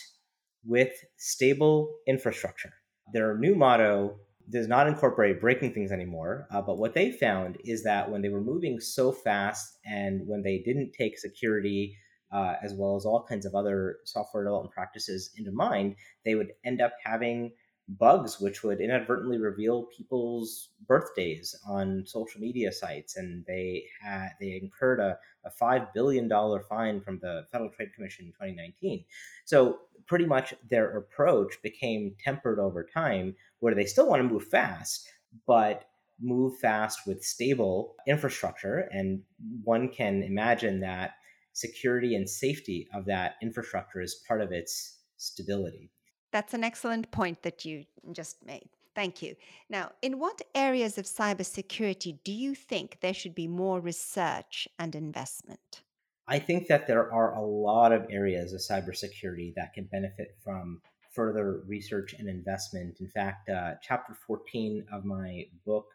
with 0.64 0.92
stable 1.18 1.96
infrastructure. 2.08 2.74
Their 3.14 3.38
new 3.38 3.56
motto 3.56 4.20
does 4.50 4.68
not 4.68 4.88
incorporate 4.88 5.40
breaking 5.40 5.74
things 5.74 5.92
anymore. 5.92 6.48
Uh, 6.52 6.62
but 6.62 6.78
what 6.78 6.94
they 6.94 7.12
found 7.12 7.58
is 7.64 7.84
that 7.84 8.12
when 8.12 8.22
they 8.22 8.30
were 8.30 8.42
moving 8.42 8.80
so 8.80 9.12
fast 9.12 9.78
and 9.86 10.22
when 10.28 10.44
they 10.44 10.60
didn't 10.60 10.92
take 10.98 11.18
security 11.18 11.96
uh, 12.32 12.56
as 12.64 12.74
well 12.74 12.96
as 12.96 13.06
all 13.06 13.26
kinds 13.28 13.46
of 13.46 13.56
other 13.56 13.98
software 14.06 14.44
development 14.44 14.74
practices 14.74 15.32
into 15.38 15.52
mind, 15.52 15.96
they 16.26 16.36
would 16.36 16.52
end 16.66 16.82
up 16.82 16.94
having 17.04 17.52
bugs 17.98 18.40
which 18.40 18.64
would 18.64 18.80
inadvertently 18.80 19.38
reveal 19.38 19.84
people's 19.84 20.70
birthdays 20.88 21.56
on 21.68 22.04
social 22.06 22.40
media 22.40 22.72
sites 22.72 23.18
and 23.18 23.46
they 23.46 23.86
had 24.02 24.30
they 24.40 24.60
incurred 24.62 25.00
a, 25.00 25.18
a 25.46 25.50
$5 25.50 25.94
billion 25.94 26.30
fine 26.70 27.02
from 27.02 27.20
the 27.20 27.46
federal 27.52 27.70
trade 27.70 27.94
commission 27.94 28.26
in 28.26 28.32
2019 28.32 29.04
so 29.46 29.80
pretty 30.08 30.26
much 30.26 30.54
their 30.70 30.98
approach 30.98 31.62
became 31.62 32.16
tempered 32.24 32.60
over 32.60 32.84
time 32.84 33.36
where 33.60 33.76
they 33.76 33.86
still 33.86 34.08
want 34.08 34.22
to 34.22 34.28
move 34.28 34.48
fast 34.48 35.10
but 35.46 35.86
move 36.22 36.58
fast 36.60 37.08
with 37.08 37.24
stable 37.24 37.96
infrastructure 38.08 38.90
and 38.92 39.22
one 39.64 39.90
can 39.90 40.24
imagine 40.24 40.80
that 40.80 41.16
security 41.54 42.16
and 42.16 42.30
safety 42.30 42.88
of 42.94 43.06
that 43.06 43.36
infrastructure 43.42 44.02
is 44.02 44.24
part 44.28 44.42
of 44.42 44.52
its 44.52 45.00
stability 45.18 45.90
that's 46.32 46.54
an 46.54 46.64
excellent 46.64 47.12
point 47.12 47.44
that 47.44 47.66
you 47.66 47.86
just 48.12 48.46
made. 48.46 48.70
Thank 48.94 49.22
you. 49.22 49.36
Now, 49.70 49.92
in 50.02 50.20
what 50.20 50.42
areas 50.54 50.98
of 50.98 51.06
cybersecurity 51.06 52.20
do 52.24 52.32
you 52.32 52.56
think 52.56 52.98
there 53.02 53.14
should 53.14 53.36
be 53.36 53.48
more 53.48 53.80
research 53.80 54.68
and 54.78 54.96
investment? 54.96 55.82
I 56.28 56.40
think 56.40 56.68
that 56.68 56.88
there 56.88 57.12
are 57.12 57.36
a 57.36 57.42
lot 57.42 57.92
of 57.92 58.06
areas 58.10 58.54
of 58.54 58.62
cybersecurity 58.62 59.54
that 59.56 59.74
can 59.74 59.86
benefit 59.86 60.36
from 60.44 60.82
further 61.12 61.62
research 61.68 62.16
and 62.18 62.28
investment. 62.28 62.98
In 63.00 63.08
fact, 63.08 63.50
uh, 63.50 63.74
chapter 63.82 64.14
14 64.28 64.86
of 64.92 65.04
my 65.04 65.46
book, 65.66 65.88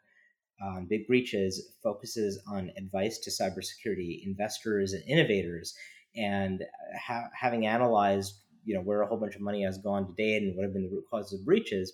um, 0.61 0.85
Big 0.87 1.07
Breaches, 1.07 1.75
focuses 1.81 2.41
on 2.47 2.71
advice 2.77 3.19
to 3.19 3.31
cybersecurity 3.31 4.25
investors 4.25 4.93
and 4.93 5.03
innovators. 5.07 5.75
And 6.15 6.63
ha- 6.99 7.29
having 7.33 7.67
analyzed 7.67 8.41
you 8.67 8.75
know 8.75 8.81
where 8.81 9.01
a 9.01 9.07
whole 9.07 9.17
bunch 9.17 9.35
of 9.35 9.41
money 9.41 9.63
has 9.63 9.77
gone 9.77 10.05
to 10.05 10.13
date 10.13 10.43
and 10.43 10.55
what 10.55 10.63
have 10.63 10.73
been 10.73 10.83
the 10.83 10.89
root 10.89 11.05
causes 11.09 11.39
of 11.39 11.45
breaches. 11.45 11.93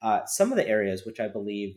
Uh, 0.00 0.20
some 0.26 0.50
of 0.50 0.56
the 0.56 0.66
areas 0.66 1.04
which 1.04 1.20
I 1.20 1.28
believe 1.28 1.76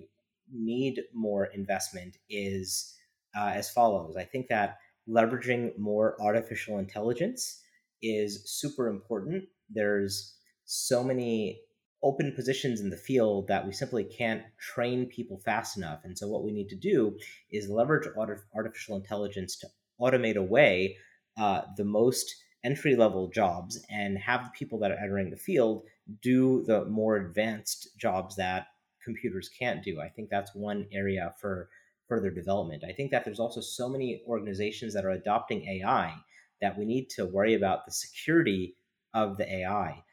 need 0.54 1.02
more 1.14 1.46
investment 1.46 2.18
is 2.30 2.96
uh, 3.36 3.50
as 3.50 3.70
follows. 3.70 4.16
I 4.16 4.24
think 4.24 4.48
that 4.48 4.78
leveraging 5.10 5.78
more 5.78 6.16
artificial 6.22 6.78
intelligence 6.78 7.62
is 8.02 8.44
super 8.46 8.88
important. 8.88 9.46
There's 9.70 10.38
so 10.66 11.04
many 11.04 11.62
open 12.04 12.32
positions 12.36 12.82
in 12.82 12.92
the 12.92 12.98
field 12.98 13.48
that 13.48 13.66
we 13.66 13.74
simply 13.74 14.04
can't 14.04 14.44
train 14.60 15.08
people 15.08 15.42
fast 15.44 15.76
enough. 15.76 16.02
And 16.04 16.16
so, 16.16 16.28
what 16.28 16.44
we 16.44 16.52
need 16.52 16.70
to 16.70 16.76
do 16.76 17.18
is 17.52 17.68
leverage 17.68 18.08
artificial 18.56 18.96
intelligence 18.96 19.58
to 19.58 19.68
automate 20.00 20.36
away 20.36 20.98
uh, 21.38 21.62
the 21.78 21.86
most 21.86 22.34
entry 22.66 22.96
level 22.96 23.30
jobs 23.30 23.80
and 23.90 24.18
have 24.18 24.44
the 24.44 24.52
people 24.52 24.80
that 24.80 24.92
are 24.92 24.98
entering 24.98 25.30
the 25.30 25.38
field 25.38 25.84
do 26.22 26.64
the 26.66 26.86
more 26.86 27.16
advanced 27.18 27.90
jobs 27.98 28.36
that 28.36 28.68
computers 29.04 29.50
can't 29.58 29.84
do. 29.84 30.02
I 30.02 30.10
think 30.10 30.30
that's 30.30 30.56
one 30.56 30.88
area 30.92 31.34
for 31.40 31.70
further 32.08 32.32
development. 32.32 32.84
I 32.88 32.92
think 32.92 33.12
that 33.12 33.24
there's 33.24 33.40
also 33.40 33.62
so 33.62 33.88
many 33.88 34.24
organizations 34.28 34.94
that 34.94 35.06
are 35.06 35.12
adopting 35.12 35.68
AI 35.68 36.14
that 36.62 36.78
we 36.78 36.86
need 36.86 37.10
to 37.12 37.26
worry 37.26 37.54
about 37.54 37.86
the 37.86 37.92
security 37.92 38.76
of 39.14 39.38
the 39.38 39.52
AI. 39.52 40.04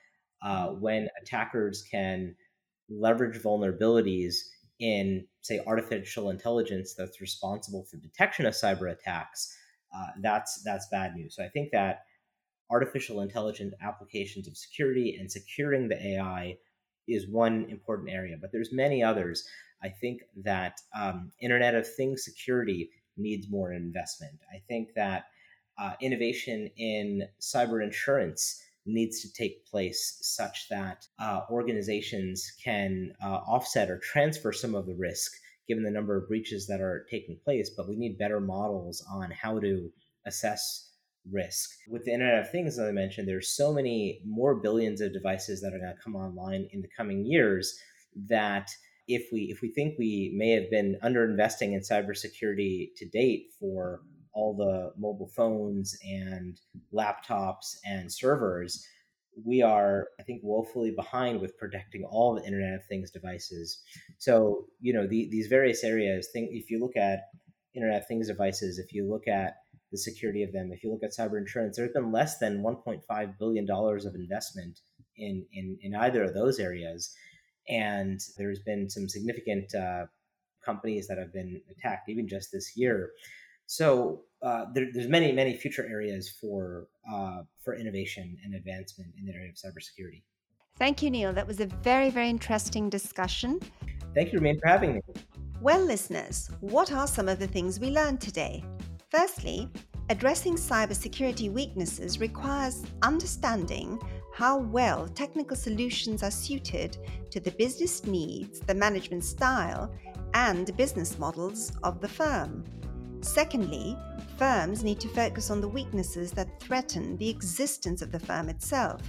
Uh, 0.42 0.68
when 0.68 1.08
attackers 1.20 1.84
can 1.90 2.34
leverage 2.88 3.40
vulnerabilities 3.40 4.34
in, 4.78 5.24
say, 5.40 5.62
artificial 5.66 6.30
intelligence 6.30 6.94
that's 6.94 7.20
responsible 7.20 7.84
for 7.84 7.96
detection 7.98 8.44
of 8.44 8.54
cyber 8.54 8.90
attacks, 8.90 9.56
uh, 9.94 10.08
that's 10.20 10.62
that's 10.64 10.88
bad 10.90 11.14
news. 11.14 11.36
So 11.36 11.44
I 11.44 11.48
think 11.48 11.70
that 11.72 12.00
artificial 12.72 13.20
intelligence 13.20 13.74
applications 13.82 14.48
of 14.48 14.56
security 14.56 15.16
and 15.20 15.30
securing 15.30 15.88
the 15.88 16.14
AI 16.14 16.56
is 17.06 17.28
one 17.28 17.66
important 17.68 18.10
area, 18.10 18.36
but 18.40 18.50
there's 18.52 18.72
many 18.72 19.02
others. 19.02 19.46
I 19.82 19.88
think 19.88 20.22
that 20.44 20.80
um, 20.98 21.32
Internet 21.40 21.74
of 21.74 21.86
Things 21.94 22.24
security 22.24 22.90
needs 23.16 23.50
more 23.50 23.72
investment. 23.72 24.38
I 24.52 24.58
think 24.68 24.94
that 24.94 25.26
uh, 25.78 25.92
innovation 26.00 26.70
in 26.76 27.28
cyber 27.40 27.82
insurance 27.82 28.62
needs 28.86 29.20
to 29.20 29.32
take 29.32 29.66
place 29.66 30.18
such 30.22 30.68
that 30.68 31.06
uh, 31.18 31.42
organizations 31.50 32.52
can 32.62 33.12
uh, 33.22 33.40
offset 33.46 33.90
or 33.90 33.98
transfer 33.98 34.52
some 34.52 34.74
of 34.74 34.86
the 34.86 34.94
risk 34.94 35.32
given 35.68 35.84
the 35.84 35.90
number 35.90 36.16
of 36.16 36.28
breaches 36.28 36.66
that 36.66 36.80
are 36.80 37.06
taking 37.10 37.38
place. 37.44 37.70
But 37.70 37.88
we 37.88 37.96
need 37.96 38.18
better 38.18 38.40
models 38.40 39.04
on 39.10 39.30
how 39.30 39.60
to 39.60 39.90
assess 40.26 40.91
risk. 41.30 41.70
With 41.88 42.04
the 42.04 42.12
Internet 42.12 42.40
of 42.40 42.50
Things, 42.50 42.78
as 42.78 42.88
I 42.88 42.92
mentioned, 42.92 43.28
there's 43.28 43.56
so 43.56 43.72
many 43.72 44.20
more 44.24 44.56
billions 44.56 45.00
of 45.00 45.12
devices 45.12 45.60
that 45.60 45.74
are 45.74 45.78
going 45.78 45.94
to 45.94 46.02
come 46.02 46.16
online 46.16 46.68
in 46.72 46.82
the 46.82 46.88
coming 46.96 47.24
years 47.24 47.78
that 48.28 48.70
if 49.08 49.28
we 49.32 49.42
if 49.42 49.62
we 49.62 49.72
think 49.72 49.98
we 49.98 50.32
may 50.36 50.50
have 50.50 50.70
been 50.70 50.96
underinvesting 51.02 51.72
in 51.72 51.80
cybersecurity 51.80 52.88
to 52.96 53.08
date 53.08 53.46
for 53.58 54.00
all 54.32 54.54
the 54.54 54.92
mobile 54.98 55.28
phones 55.34 55.96
and 56.04 56.60
laptops 56.94 57.76
and 57.84 58.10
servers, 58.10 58.86
we 59.44 59.62
are, 59.62 60.08
I 60.18 60.22
think, 60.22 60.42
woefully 60.42 60.90
behind 60.90 61.40
with 61.40 61.58
protecting 61.58 62.04
all 62.04 62.34
the 62.34 62.44
Internet 62.44 62.74
of 62.74 62.84
Things 62.86 63.10
devices. 63.10 63.82
So, 64.18 64.66
you 64.80 64.92
know, 64.92 65.06
the, 65.06 65.28
these 65.30 65.48
various 65.48 65.84
areas. 65.84 66.28
Think 66.32 66.50
if 66.52 66.70
you 66.70 66.80
look 66.80 66.96
at 66.96 67.20
Internet 67.74 68.02
of 68.02 68.06
Things 68.06 68.28
devices, 68.28 68.78
if 68.78 68.92
you 68.92 69.08
look 69.08 69.28
at 69.28 69.54
the 69.92 69.98
security 69.98 70.42
of 70.42 70.52
them. 70.52 70.72
If 70.72 70.82
you 70.82 70.90
look 70.90 71.04
at 71.04 71.12
cyber 71.12 71.38
insurance, 71.38 71.76
there's 71.76 71.92
been 71.92 72.10
less 72.10 72.38
than 72.38 72.62
1.5 72.62 73.38
billion 73.38 73.66
dollars 73.66 74.06
of 74.06 74.14
investment 74.14 74.80
in, 75.16 75.46
in 75.52 75.78
in 75.82 75.94
either 75.94 76.24
of 76.24 76.34
those 76.34 76.58
areas, 76.58 77.14
and 77.68 78.18
there's 78.36 78.60
been 78.60 78.90
some 78.90 79.08
significant 79.08 79.72
uh, 79.74 80.06
companies 80.64 81.06
that 81.06 81.18
have 81.18 81.32
been 81.32 81.60
attacked 81.70 82.08
even 82.08 82.26
just 82.26 82.50
this 82.50 82.76
year. 82.76 83.10
So 83.66 84.22
uh, 84.42 84.64
there, 84.74 84.86
there's 84.92 85.08
many 85.08 85.30
many 85.30 85.56
future 85.56 85.86
areas 85.88 86.34
for 86.40 86.88
uh, 87.10 87.42
for 87.62 87.76
innovation 87.76 88.38
and 88.44 88.54
advancement 88.54 89.12
in 89.18 89.26
the 89.26 89.34
area 89.34 89.50
of 89.50 89.56
cybersecurity. 89.56 90.22
Thank 90.78 91.02
you, 91.02 91.10
Neil. 91.10 91.32
That 91.34 91.46
was 91.46 91.60
a 91.60 91.66
very 91.66 92.10
very 92.10 92.30
interesting 92.30 92.88
discussion. 92.88 93.60
Thank 94.14 94.32
you, 94.32 94.40
Roumeen, 94.40 94.58
for 94.60 94.68
having 94.68 94.94
me. 94.94 95.00
Well, 95.60 95.80
listeners, 95.84 96.50
what 96.60 96.92
are 96.92 97.06
some 97.06 97.28
of 97.28 97.38
the 97.38 97.46
things 97.46 97.78
we 97.78 97.90
learned 97.90 98.20
today? 98.20 98.64
Firstly, 99.12 99.68
addressing 100.08 100.54
cybersecurity 100.54 101.52
weaknesses 101.52 102.18
requires 102.18 102.82
understanding 103.02 104.00
how 104.32 104.56
well 104.56 105.06
technical 105.06 105.54
solutions 105.54 106.22
are 106.22 106.30
suited 106.30 106.96
to 107.30 107.38
the 107.38 107.50
business 107.50 108.06
needs, 108.06 108.60
the 108.60 108.74
management 108.74 109.22
style, 109.22 109.94
and 110.32 110.74
business 110.78 111.18
models 111.18 111.72
of 111.82 112.00
the 112.00 112.08
firm. 112.08 112.64
Secondly, 113.20 113.98
firms 114.38 114.82
need 114.82 114.98
to 115.00 115.08
focus 115.08 115.50
on 115.50 115.60
the 115.60 115.68
weaknesses 115.68 116.30
that 116.30 116.58
threaten 116.58 117.18
the 117.18 117.28
existence 117.28 118.00
of 118.00 118.12
the 118.12 118.18
firm 118.18 118.48
itself, 118.48 119.02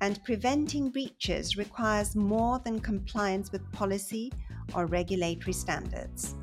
and 0.00 0.24
preventing 0.24 0.88
breaches 0.88 1.58
requires 1.58 2.16
more 2.16 2.60
than 2.60 2.80
compliance 2.80 3.52
with 3.52 3.70
policy 3.72 4.32
or 4.74 4.86
regulatory 4.86 5.52
standards. 5.52 6.34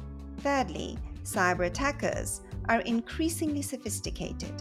Thirdly, 0.42 1.00
cyber 1.24 1.66
attackers 1.66 2.42
are 2.70 2.82
increasingly 2.82 3.62
sophisticated. 3.62 4.54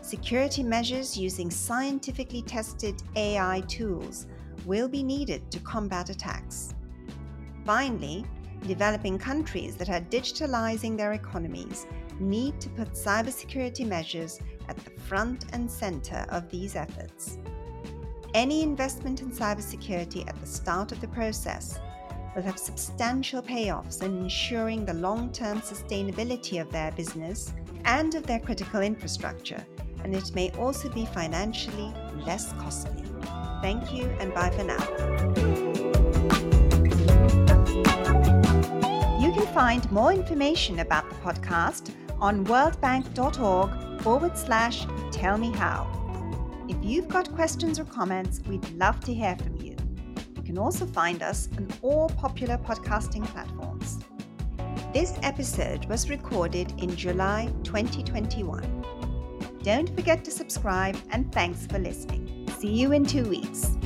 Security 0.00 0.62
measures 0.62 1.16
using 1.16 1.50
scientifically 1.50 2.42
tested 2.42 3.02
AI 3.16 3.60
tools 3.68 4.26
will 4.64 4.88
be 4.88 5.02
needed 5.02 5.50
to 5.50 5.60
combat 5.60 6.08
attacks. 6.08 6.74
Finally, 7.64 8.24
developing 8.66 9.18
countries 9.18 9.76
that 9.76 9.90
are 9.90 10.00
digitalizing 10.00 10.96
their 10.96 11.12
economies 11.12 11.86
need 12.18 12.60
to 12.60 12.68
put 12.70 12.92
cybersecurity 12.92 13.86
measures 13.86 14.40
at 14.68 14.76
the 14.78 14.90
front 15.02 15.44
and 15.52 15.70
center 15.70 16.26
of 16.30 16.48
these 16.48 16.74
efforts. 16.74 17.38
Any 18.34 18.62
investment 18.62 19.22
in 19.22 19.30
cybersecurity 19.30 20.28
at 20.28 20.38
the 20.40 20.46
start 20.46 20.92
of 20.92 21.00
the 21.00 21.08
process 21.08 21.78
will 22.34 22.42
have 22.42 22.58
substantial 22.58 23.42
payoffs 23.42 24.02
in 24.02 24.18
ensuring 24.18 24.84
the 24.84 24.94
long 24.94 25.30
term 25.32 25.60
sustainability 25.60 26.60
of 26.60 26.70
their 26.70 26.92
business 26.92 27.52
and 27.84 28.14
of 28.14 28.26
their 28.26 28.40
critical 28.40 28.80
infrastructure, 28.80 29.64
and 30.04 30.14
it 30.14 30.34
may 30.34 30.50
also 30.52 30.88
be 30.90 31.06
financially 31.06 31.92
less 32.26 32.52
costly. 32.54 33.04
Thank 33.62 33.92
you 33.92 34.04
and 34.20 34.32
bye 34.34 34.50
for 34.50 34.64
now. 34.64 34.78
You 39.20 39.32
can 39.32 39.46
find 39.52 39.90
more 39.90 40.12
information 40.12 40.78
about 40.78 41.08
the 41.08 41.16
podcast 41.16 41.92
on 42.20 42.44
worldbank.org 42.46 44.00
forward 44.02 44.38
slash 44.38 44.86
tell 45.10 45.36
me 45.38 45.50
how. 45.52 45.94
If 46.68 46.76
you've 46.82 47.08
got 47.08 47.32
questions 47.34 47.78
or 47.80 47.84
comments, 47.84 48.40
we'd 48.46 48.68
love 48.74 49.00
to 49.00 49.14
hear 49.14 49.36
from 49.36 49.56
you. 49.56 49.57
Can 50.48 50.56
also 50.56 50.86
find 50.86 51.22
us 51.22 51.46
on 51.58 51.68
all 51.82 52.08
popular 52.08 52.56
podcasting 52.56 53.22
platforms. 53.26 53.98
This 54.94 55.12
episode 55.22 55.84
was 55.90 56.08
recorded 56.08 56.72
in 56.78 56.96
July 56.96 57.52
2021. 57.64 58.62
Don't 59.62 59.94
forget 59.94 60.24
to 60.24 60.30
subscribe 60.30 60.96
and 61.10 61.30
thanks 61.34 61.66
for 61.66 61.78
listening. 61.78 62.48
See 62.58 62.72
you 62.72 62.92
in 62.92 63.04
two 63.04 63.28
weeks. 63.28 63.76